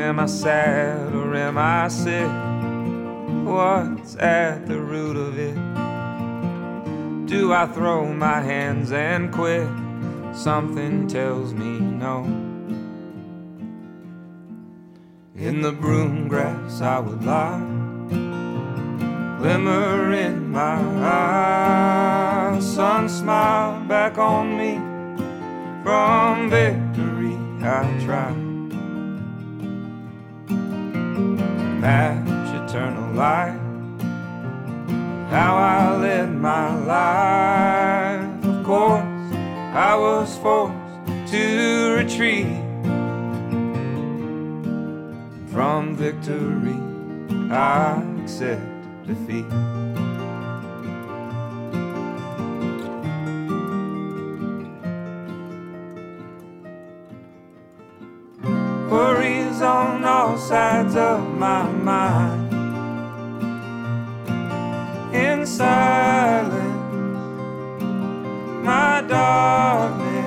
Am 0.02 0.18
I 0.18 0.26
sad 0.26 1.14
or 1.14 1.32
am 1.36 1.56
I 1.56 1.86
sick? 1.86 2.55
What's 3.46 4.16
at 4.16 4.66
the 4.66 4.80
root 4.80 5.16
of 5.16 5.38
it? 5.38 5.54
Do 7.28 7.52
I 7.52 7.66
throw 7.68 8.12
my 8.12 8.40
hands 8.40 8.90
and 8.90 9.32
quit? 9.32 9.68
Something 10.34 11.06
tells 11.06 11.54
me 11.54 11.78
no. 11.78 12.24
In 15.36 15.62
the 15.62 15.70
broom 15.70 16.26
grass 16.26 16.80
I 16.80 16.98
would 16.98 17.24
lie, 17.24 17.60
glimmer 19.38 20.12
in 20.12 20.50
my 20.50 20.80
eye. 21.06 22.58
Sun 22.60 23.08
smiled 23.08 23.86
back 23.86 24.18
on 24.18 24.58
me 24.58 24.80
from 25.84 26.50
victory. 26.50 27.38
I 27.62 28.04
tried 28.04 28.34
to 31.80 32.35
light. 33.16 33.58
How 35.30 35.56
I 35.56 35.96
led 35.96 36.34
my 36.34 36.74
life, 36.84 38.44
of 38.44 38.64
course, 38.64 39.32
I 39.74 39.96
was 39.96 40.36
forced 40.36 41.32
to 41.32 41.94
retreat 41.96 42.46
from 45.50 45.96
victory. 45.96 46.78
I 47.50 48.02
accept 48.22 48.62
defeat. 49.06 49.46
Worries 58.90 59.62
on 59.62 60.04
all 60.04 60.36
sides 60.36 60.94
of 60.96 61.26
my 61.34 61.62
mind. 61.70 62.45
In 65.16 65.46
silence, 65.46 66.92
my 68.62 69.02
darkness 69.08 70.20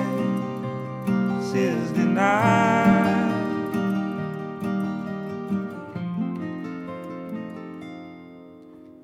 is 1.54 1.90
denied. 1.92 3.30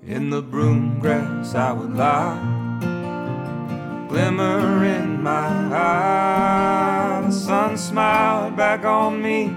In 0.04 0.30
the 0.30 0.42
broom 0.42 0.98
grass 0.98 1.54
I 1.54 1.70
would 1.72 1.94
lie, 1.94 2.40
glimmer 4.08 4.84
in 4.84 5.22
my 5.22 5.48
eye. 5.72 7.22
The 7.26 7.32
sun 7.32 7.78
smiled 7.78 8.56
back 8.56 8.84
on 8.84 9.22
me 9.22 9.54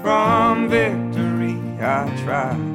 from 0.00 0.68
victory. 0.68 1.58
I 1.80 2.08
tried 2.24 2.73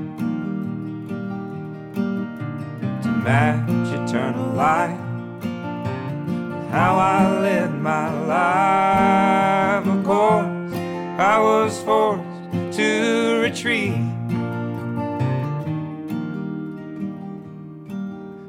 match 3.29 3.89
eternal 3.93 4.53
light. 4.55 4.97
How 6.71 6.97
I 6.97 7.39
led 7.45 7.71
my 7.75 8.07
life, 8.35 9.85
of 9.85 10.03
course, 10.03 10.73
I 11.33 11.37
was 11.39 11.79
forced 11.83 12.77
to 12.77 13.39
retreat. 13.45 13.93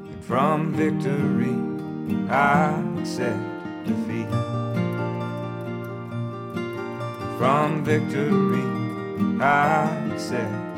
And 0.09 0.23
From 0.23 0.73
victory, 0.73 1.57
I 2.27 2.73
accept 2.97 3.43
defeat. 3.85 4.31
From 7.37 7.83
victory, 7.85 8.65
I 9.39 10.09
accept 10.11 10.70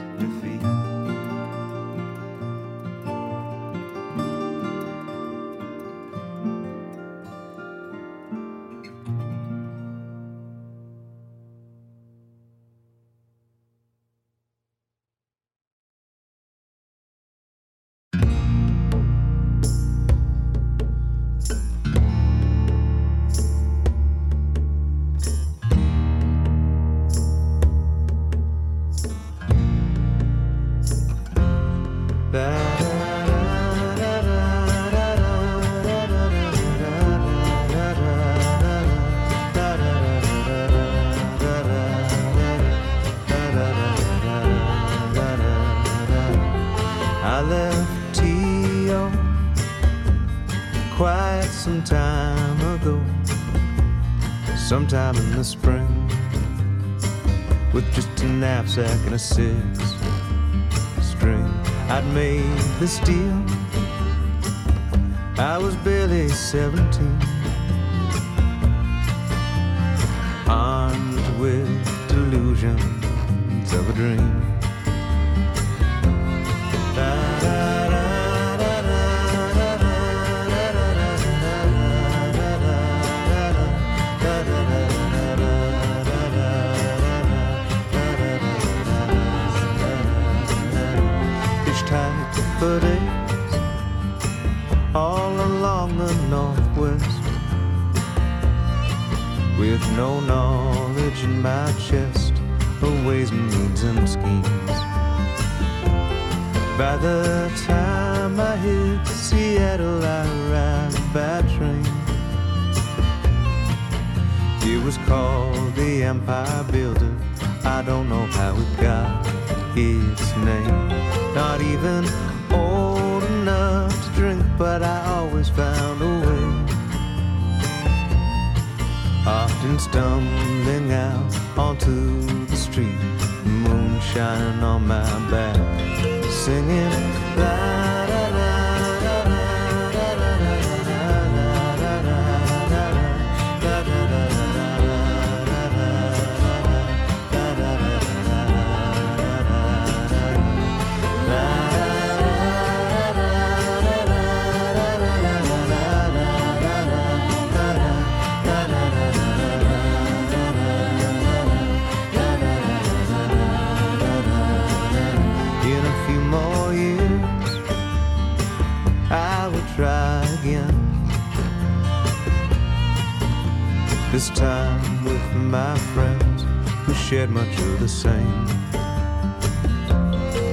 This 174.13 174.29
time 174.29 175.05
with 175.05 175.33
my 175.33 175.75
friends 175.95 176.43
who 176.85 176.93
shared 176.93 177.31
much 177.31 177.57
of 177.57 177.79
the 177.79 177.89
same. 177.89 178.45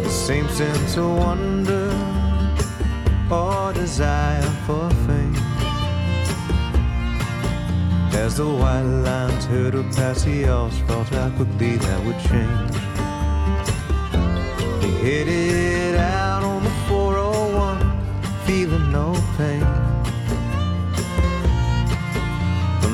The 0.03 0.09
same 0.09 0.49
sense 0.49 0.97
of 0.97 1.19
wonder 1.19 1.91
or 3.31 3.74
desire 3.74 4.41
for 4.65 4.89
fame. 5.05 5.37
As 8.15 8.39
the 8.39 8.49
white 8.49 8.81
lines 8.81 9.45
hurtled 9.45 9.95
past 9.95 10.24
the 10.24 10.45
asphalt, 10.45 11.09
how 11.09 11.28
quickly 11.37 11.77
that 11.77 12.03
would 12.07 12.19
change. 12.31 12.74
He 14.82 14.91
headed 15.05 15.80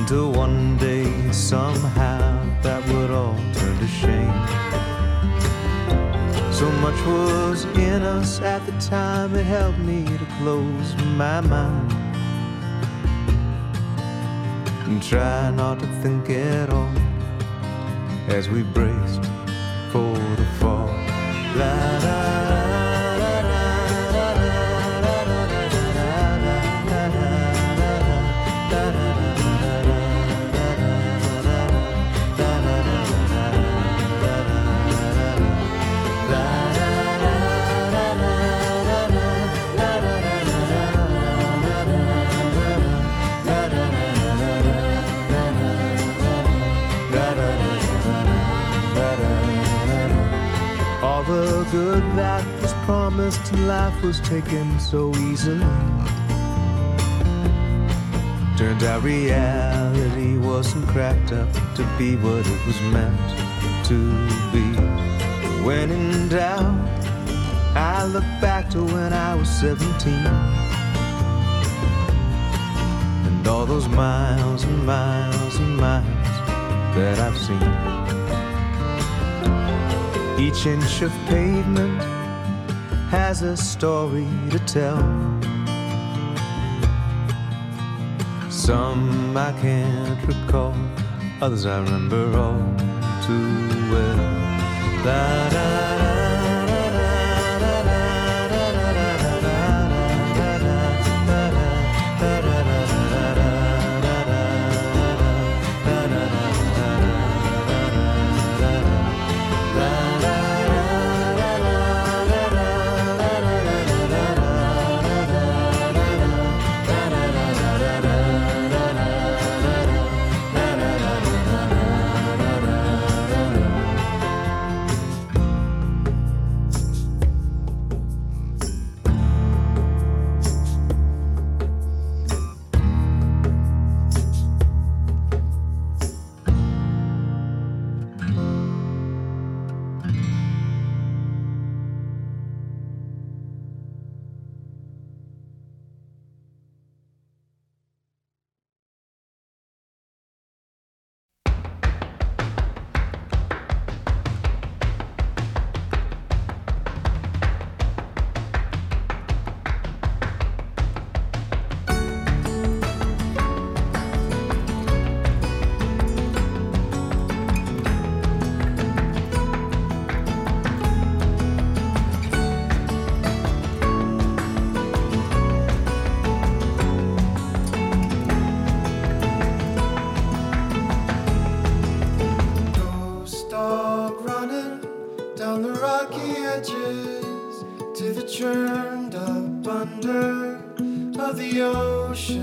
Until 0.08 0.30
one 0.30 0.76
day, 0.76 1.32
somehow, 1.32 2.60
that 2.62 2.80
would 2.90 3.10
all 3.10 3.34
turn 3.54 3.76
to 3.80 3.88
shame. 3.88 4.30
So 6.52 6.70
much 6.80 6.94
was 7.04 7.64
in 7.76 8.02
us 8.02 8.40
at 8.40 8.64
the 8.66 8.72
time, 8.78 9.34
it 9.34 9.42
helped 9.42 9.80
me 9.80 10.04
to 10.04 10.26
close 10.38 10.94
my 11.16 11.40
mind. 11.40 11.90
And 14.86 15.02
try 15.02 15.50
not 15.50 15.80
to 15.80 15.86
think 16.02 16.30
at 16.30 16.70
all 16.70 16.94
as 18.28 18.48
we 18.48 18.62
braced 18.62 19.24
for 19.90 20.14
the 20.36 20.46
fall. 20.60 20.86
La 21.56 21.98
da 21.98 22.45
good 51.70 52.02
that 52.16 52.44
was 52.62 52.72
promised 52.84 53.52
in 53.52 53.66
life 53.66 54.02
was 54.02 54.20
taken 54.20 54.78
so 54.78 55.10
easily. 55.16 55.66
Turned 58.56 58.82
out 58.84 59.02
reality 59.02 60.38
wasn't 60.38 60.86
cracked 60.88 61.32
up 61.32 61.52
to 61.74 61.84
be 61.98 62.16
what 62.16 62.46
it 62.46 62.66
was 62.66 62.80
meant 62.92 63.18
to 63.86 63.98
be. 64.52 64.64
When 65.64 65.90
in 65.90 66.28
doubt, 66.28 66.96
I 67.76 68.06
look 68.06 68.24
back 68.40 68.70
to 68.70 68.82
when 68.82 69.12
I 69.12 69.34
was 69.34 69.48
17. 69.48 70.14
And 73.26 73.46
all 73.46 73.66
those 73.66 73.88
miles 73.88 74.64
and 74.64 74.86
miles 74.86 75.56
and 75.56 75.76
miles 75.76 76.38
that 76.94 77.18
I've 77.18 77.36
seen. 77.36 77.95
Each 80.38 80.66
inch 80.66 81.00
of 81.02 81.12
pavement 81.26 82.00
has 83.10 83.42
a 83.42 83.56
story 83.56 84.28
to 84.50 84.58
tell. 84.60 84.98
Some 88.50 89.36
I 89.36 89.52
can't 89.62 90.22
recall, 90.26 90.74
others 91.40 91.64
I 91.64 91.80
remember 91.80 92.36
all 92.36 92.60
too 93.26 93.68
well. 93.90 94.16
Da, 95.04 95.48
da, 95.50 95.75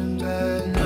ocean 0.03 0.17
bed. 0.17 0.75
No, 0.75 0.82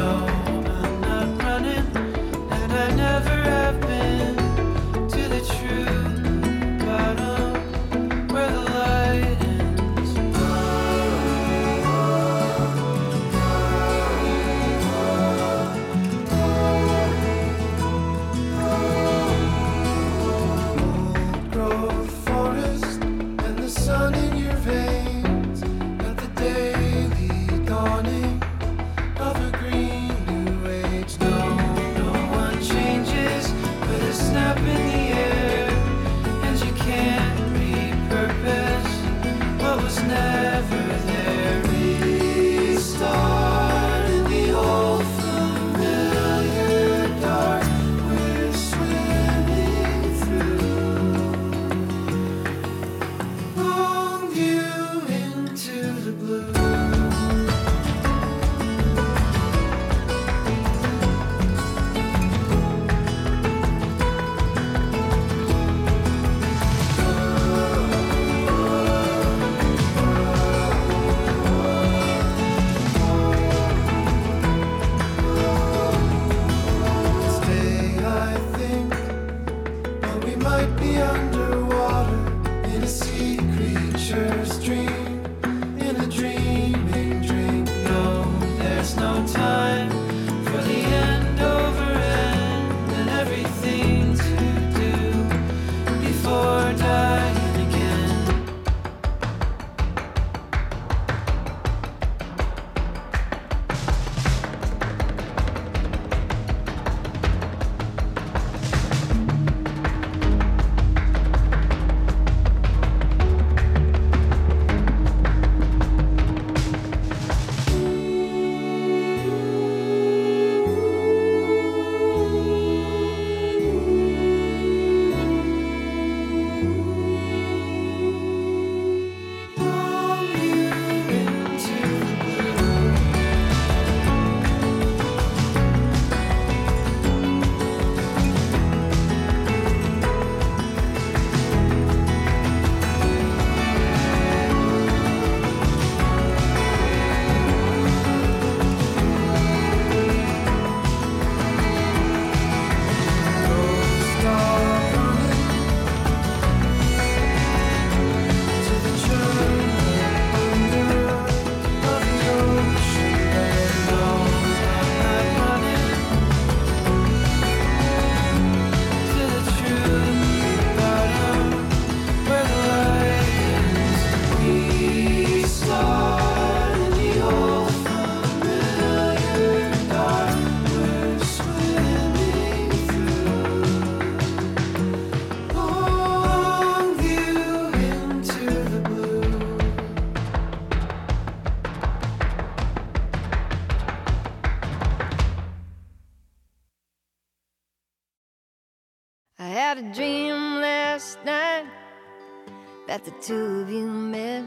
two 203.28 203.60
of 203.60 203.70
you 203.70 203.86
met. 203.86 204.45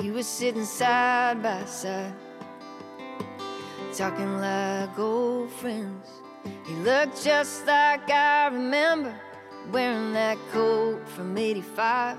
You 0.00 0.14
were 0.14 0.22
sitting 0.22 0.64
side 0.64 1.42
by 1.42 1.66
side, 1.66 2.14
talking 3.94 4.38
like 4.38 4.98
old 4.98 5.50
friends. 5.50 6.08
You 6.66 6.76
looked 6.76 7.22
just 7.22 7.66
like 7.66 8.08
I 8.08 8.46
remember, 8.46 9.14
wearing 9.70 10.14
that 10.14 10.38
coat 10.50 11.06
from 11.06 11.36
85. 11.36 12.18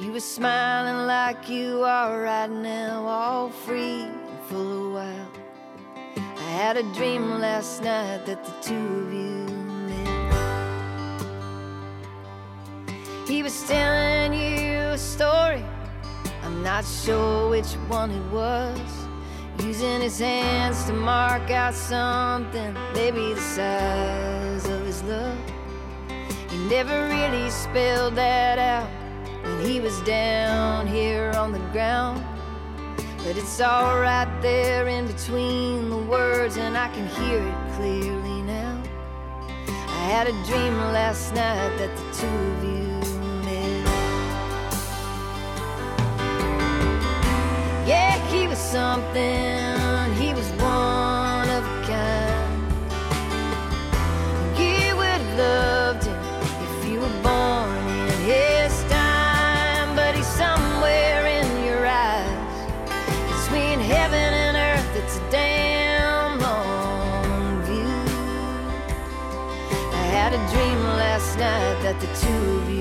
You 0.00 0.12
were 0.12 0.20
smiling 0.20 1.08
like 1.08 1.48
you 1.48 1.82
are 1.82 2.22
right 2.22 2.50
now, 2.50 3.04
all 3.06 3.50
free 3.50 4.02
and 4.02 4.40
full 4.48 4.86
of 4.86 4.92
wild. 4.92 5.38
I 6.16 6.50
had 6.62 6.76
a 6.76 6.84
dream 6.94 7.40
last 7.40 7.82
night 7.82 8.26
that 8.26 8.44
the 8.44 8.52
two 8.62 9.06
of 9.06 9.12
you 9.12 9.53
He 13.26 13.42
was 13.42 13.66
telling 13.66 14.34
you 14.34 14.80
a 14.80 14.98
story, 14.98 15.64
I'm 16.42 16.62
not 16.62 16.84
sure 16.84 17.48
which 17.48 17.72
one 17.88 18.10
it 18.10 18.30
was. 18.30 18.78
Using 19.60 20.02
his 20.02 20.18
hands 20.18 20.84
to 20.84 20.92
mark 20.92 21.50
out 21.50 21.72
something, 21.72 22.76
maybe 22.92 23.32
the 23.32 23.40
size 23.40 24.68
of 24.68 24.84
his 24.84 25.02
love. 25.04 25.38
He 26.50 26.58
never 26.68 27.08
really 27.08 27.48
spelled 27.48 28.14
that 28.16 28.58
out 28.58 28.90
when 29.42 29.64
he 29.64 29.80
was 29.80 29.98
down 30.02 30.86
here 30.86 31.32
on 31.34 31.52
the 31.52 31.64
ground. 31.72 32.22
But 33.24 33.38
it's 33.38 33.58
all 33.58 34.00
right 34.00 34.28
there 34.42 34.86
in 34.86 35.06
between 35.06 35.88
the 35.88 35.96
words, 35.96 36.58
and 36.58 36.76
I 36.76 36.88
can 36.88 37.08
hear 37.08 37.38
it 37.38 37.74
clearly 37.76 38.42
now. 38.42 38.82
I 39.66 40.08
had 40.10 40.26
a 40.26 40.32
dream 40.44 40.76
last 40.92 41.34
night 41.34 41.74
that 41.78 41.96
the 41.96 42.20
two 42.20 42.26
of 42.26 42.64
you 42.64 42.83
Yeah, 47.86 48.16
he 48.28 48.48
was 48.48 48.58
something, 48.58 50.14
he 50.14 50.32
was 50.32 50.48
one 50.52 51.48
of 51.50 51.62
a 51.64 51.82
kind. 51.86 52.62
You 54.58 54.96
would 54.96 55.20
have 55.20 55.38
loved 55.38 56.04
him 56.04 56.18
if 56.66 56.88
you 56.88 56.98
were 57.00 57.22
born 57.22 57.86
in 58.08 58.20
his 58.24 58.72
time, 58.84 59.94
but 59.94 60.14
he's 60.16 60.26
somewhere 60.26 61.26
in 61.26 61.46
your 61.66 61.86
eyes. 61.86 62.56
Between 63.44 63.80
heaven 63.80 64.32
and 64.44 64.56
earth, 64.56 64.96
it's 64.96 65.18
a 65.18 65.30
damn 65.30 66.40
long 66.40 67.62
view. 67.64 67.94
I 69.92 70.04
had 70.16 70.32
a 70.32 70.42
dream 70.52 70.80
last 70.96 71.36
night 71.38 71.82
that 71.82 72.00
the 72.00 72.08
two 72.18 72.60
of 72.60 72.70
you 72.70 72.73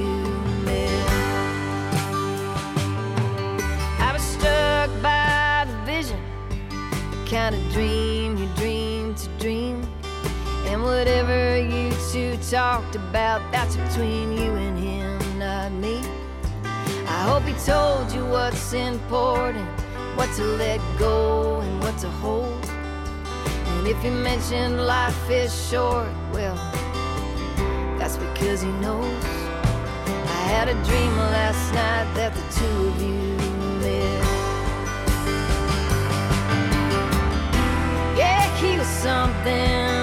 kind 7.34 7.56
of 7.56 7.72
dream 7.72 8.38
you 8.38 8.48
dream 8.56 9.16
to 9.16 9.28
dream. 9.40 9.82
And 10.68 10.84
whatever 10.84 11.60
you 11.60 11.92
two 12.12 12.38
talked 12.52 12.96
about, 12.96 13.42
that's 13.52 13.76
between 13.76 14.34
you 14.34 14.54
and 14.54 14.78
him, 14.78 15.40
not 15.40 15.72
me. 15.72 16.00
I 17.08 17.24
hope 17.28 17.42
he 17.42 17.54
told 17.66 18.12
you 18.12 18.24
what's 18.28 18.74
important, 18.74 19.68
what 20.16 20.30
to 20.36 20.44
let 20.44 20.80
go 21.00 21.60
and 21.62 21.82
what 21.82 21.98
to 22.00 22.10
hold. 22.22 22.64
And 22.66 23.88
if 23.88 24.04
you 24.04 24.12
mentioned 24.12 24.86
life 24.86 25.28
is 25.28 25.52
short, 25.72 26.14
well, 26.34 26.56
that's 27.98 28.18
because 28.18 28.62
he 28.62 28.70
knows. 28.74 29.26
I 30.06 30.42
had 30.54 30.70
a 30.70 30.76
dream 30.86 31.18
last 31.18 31.74
night 31.74 32.14
that 32.14 32.32
the 32.36 32.60
two 32.60 32.88
of 32.90 33.02
you 33.02 33.23
heal 38.64 38.84
something. 38.85 40.03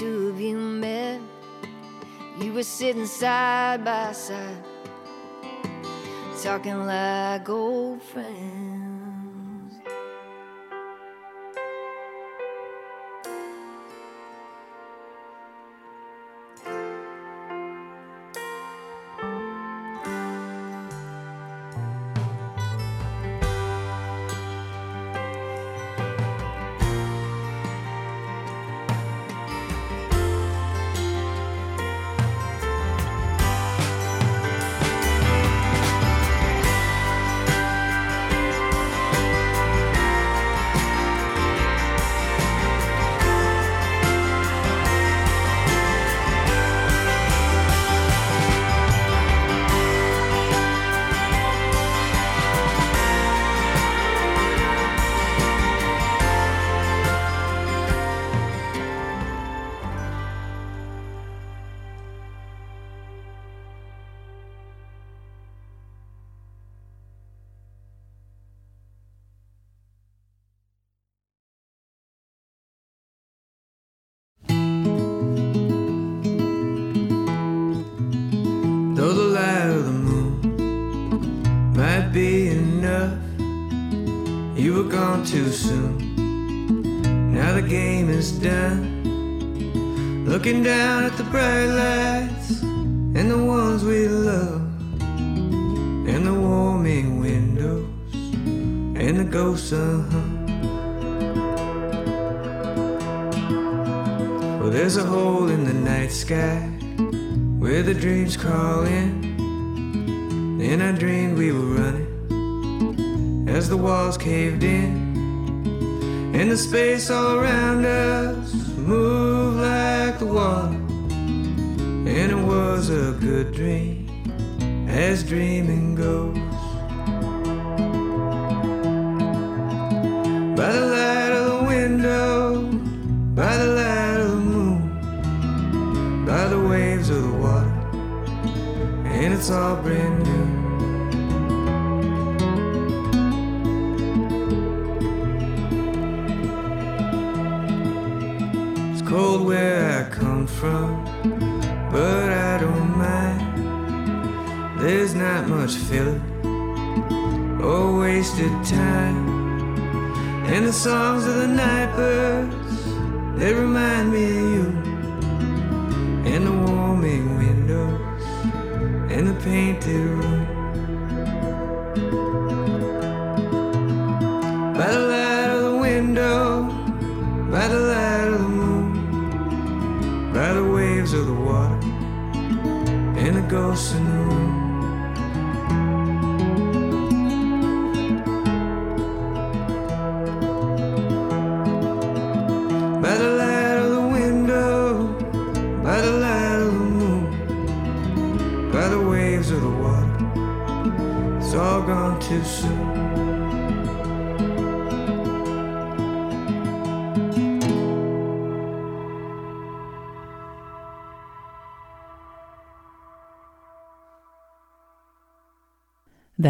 two 0.00 0.28
of 0.28 0.40
you 0.40 0.56
met. 0.56 1.20
You 2.38 2.54
were 2.54 2.62
sitting 2.62 3.04
side 3.04 3.84
by 3.84 4.12
side, 4.12 4.64
talking 6.42 6.86
like 6.86 7.46
old 7.50 8.00
friends. 8.00 8.69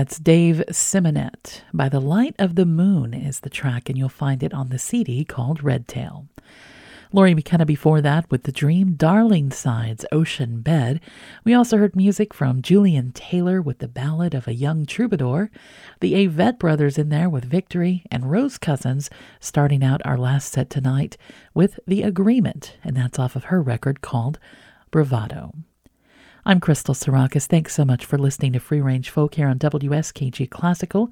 That's 0.00 0.18
Dave 0.18 0.64
Simonett. 0.70 1.60
By 1.74 1.90
the 1.90 2.00
Light 2.00 2.34
of 2.38 2.54
the 2.54 2.64
Moon 2.64 3.12
is 3.12 3.40
the 3.40 3.50
track, 3.50 3.90
and 3.90 3.98
you'll 3.98 4.08
find 4.08 4.42
it 4.42 4.54
on 4.54 4.70
the 4.70 4.78
CD 4.78 5.26
called 5.26 5.62
Redtail. 5.62 6.26
Lori 7.12 7.34
McKenna 7.34 7.66
before 7.66 8.00
that 8.00 8.24
with 8.30 8.44
the 8.44 8.50
Dream 8.50 8.94
Darlingside's 8.94 10.06
Ocean 10.10 10.62
Bed. 10.62 11.02
We 11.44 11.52
also 11.52 11.76
heard 11.76 11.94
music 11.94 12.32
from 12.32 12.62
Julian 12.62 13.12
Taylor 13.12 13.60
with 13.60 13.80
the 13.80 13.88
Ballad 13.88 14.32
of 14.32 14.48
a 14.48 14.54
Young 14.54 14.86
Troubadour, 14.86 15.50
the 16.00 16.14
Avett 16.14 16.58
Brothers 16.58 16.96
in 16.96 17.10
there 17.10 17.28
with 17.28 17.44
Victory, 17.44 18.06
and 18.10 18.30
Rose 18.30 18.56
Cousins 18.56 19.10
starting 19.38 19.84
out 19.84 20.00
our 20.06 20.16
last 20.16 20.50
set 20.50 20.70
tonight 20.70 21.18
with 21.52 21.78
The 21.86 22.04
Agreement, 22.04 22.78
and 22.82 22.96
that's 22.96 23.18
off 23.18 23.36
of 23.36 23.44
her 23.44 23.60
record 23.60 24.00
called 24.00 24.38
Bravado. 24.90 25.52
I'm 26.46 26.58
Crystal 26.58 26.94
Sarakas. 26.94 27.46
Thanks 27.46 27.74
so 27.74 27.84
much 27.84 28.06
for 28.06 28.16
listening 28.16 28.54
to 28.54 28.60
Free 28.60 28.80
Range 28.80 29.08
Folk 29.10 29.34
here 29.34 29.48
on 29.48 29.58
WSKG 29.58 30.48
Classical. 30.48 31.10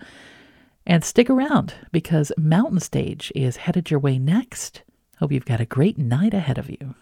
And 0.86 1.04
stick 1.04 1.28
around 1.28 1.74
because 1.92 2.32
Mountain 2.38 2.80
Stage 2.80 3.30
is 3.34 3.56
headed 3.56 3.90
your 3.90 4.00
way 4.00 4.18
next. 4.18 4.82
Hope 5.18 5.30
you've 5.30 5.44
got 5.44 5.60
a 5.60 5.66
great 5.66 5.98
night 5.98 6.32
ahead 6.32 6.56
of 6.56 6.70
you. 6.70 6.94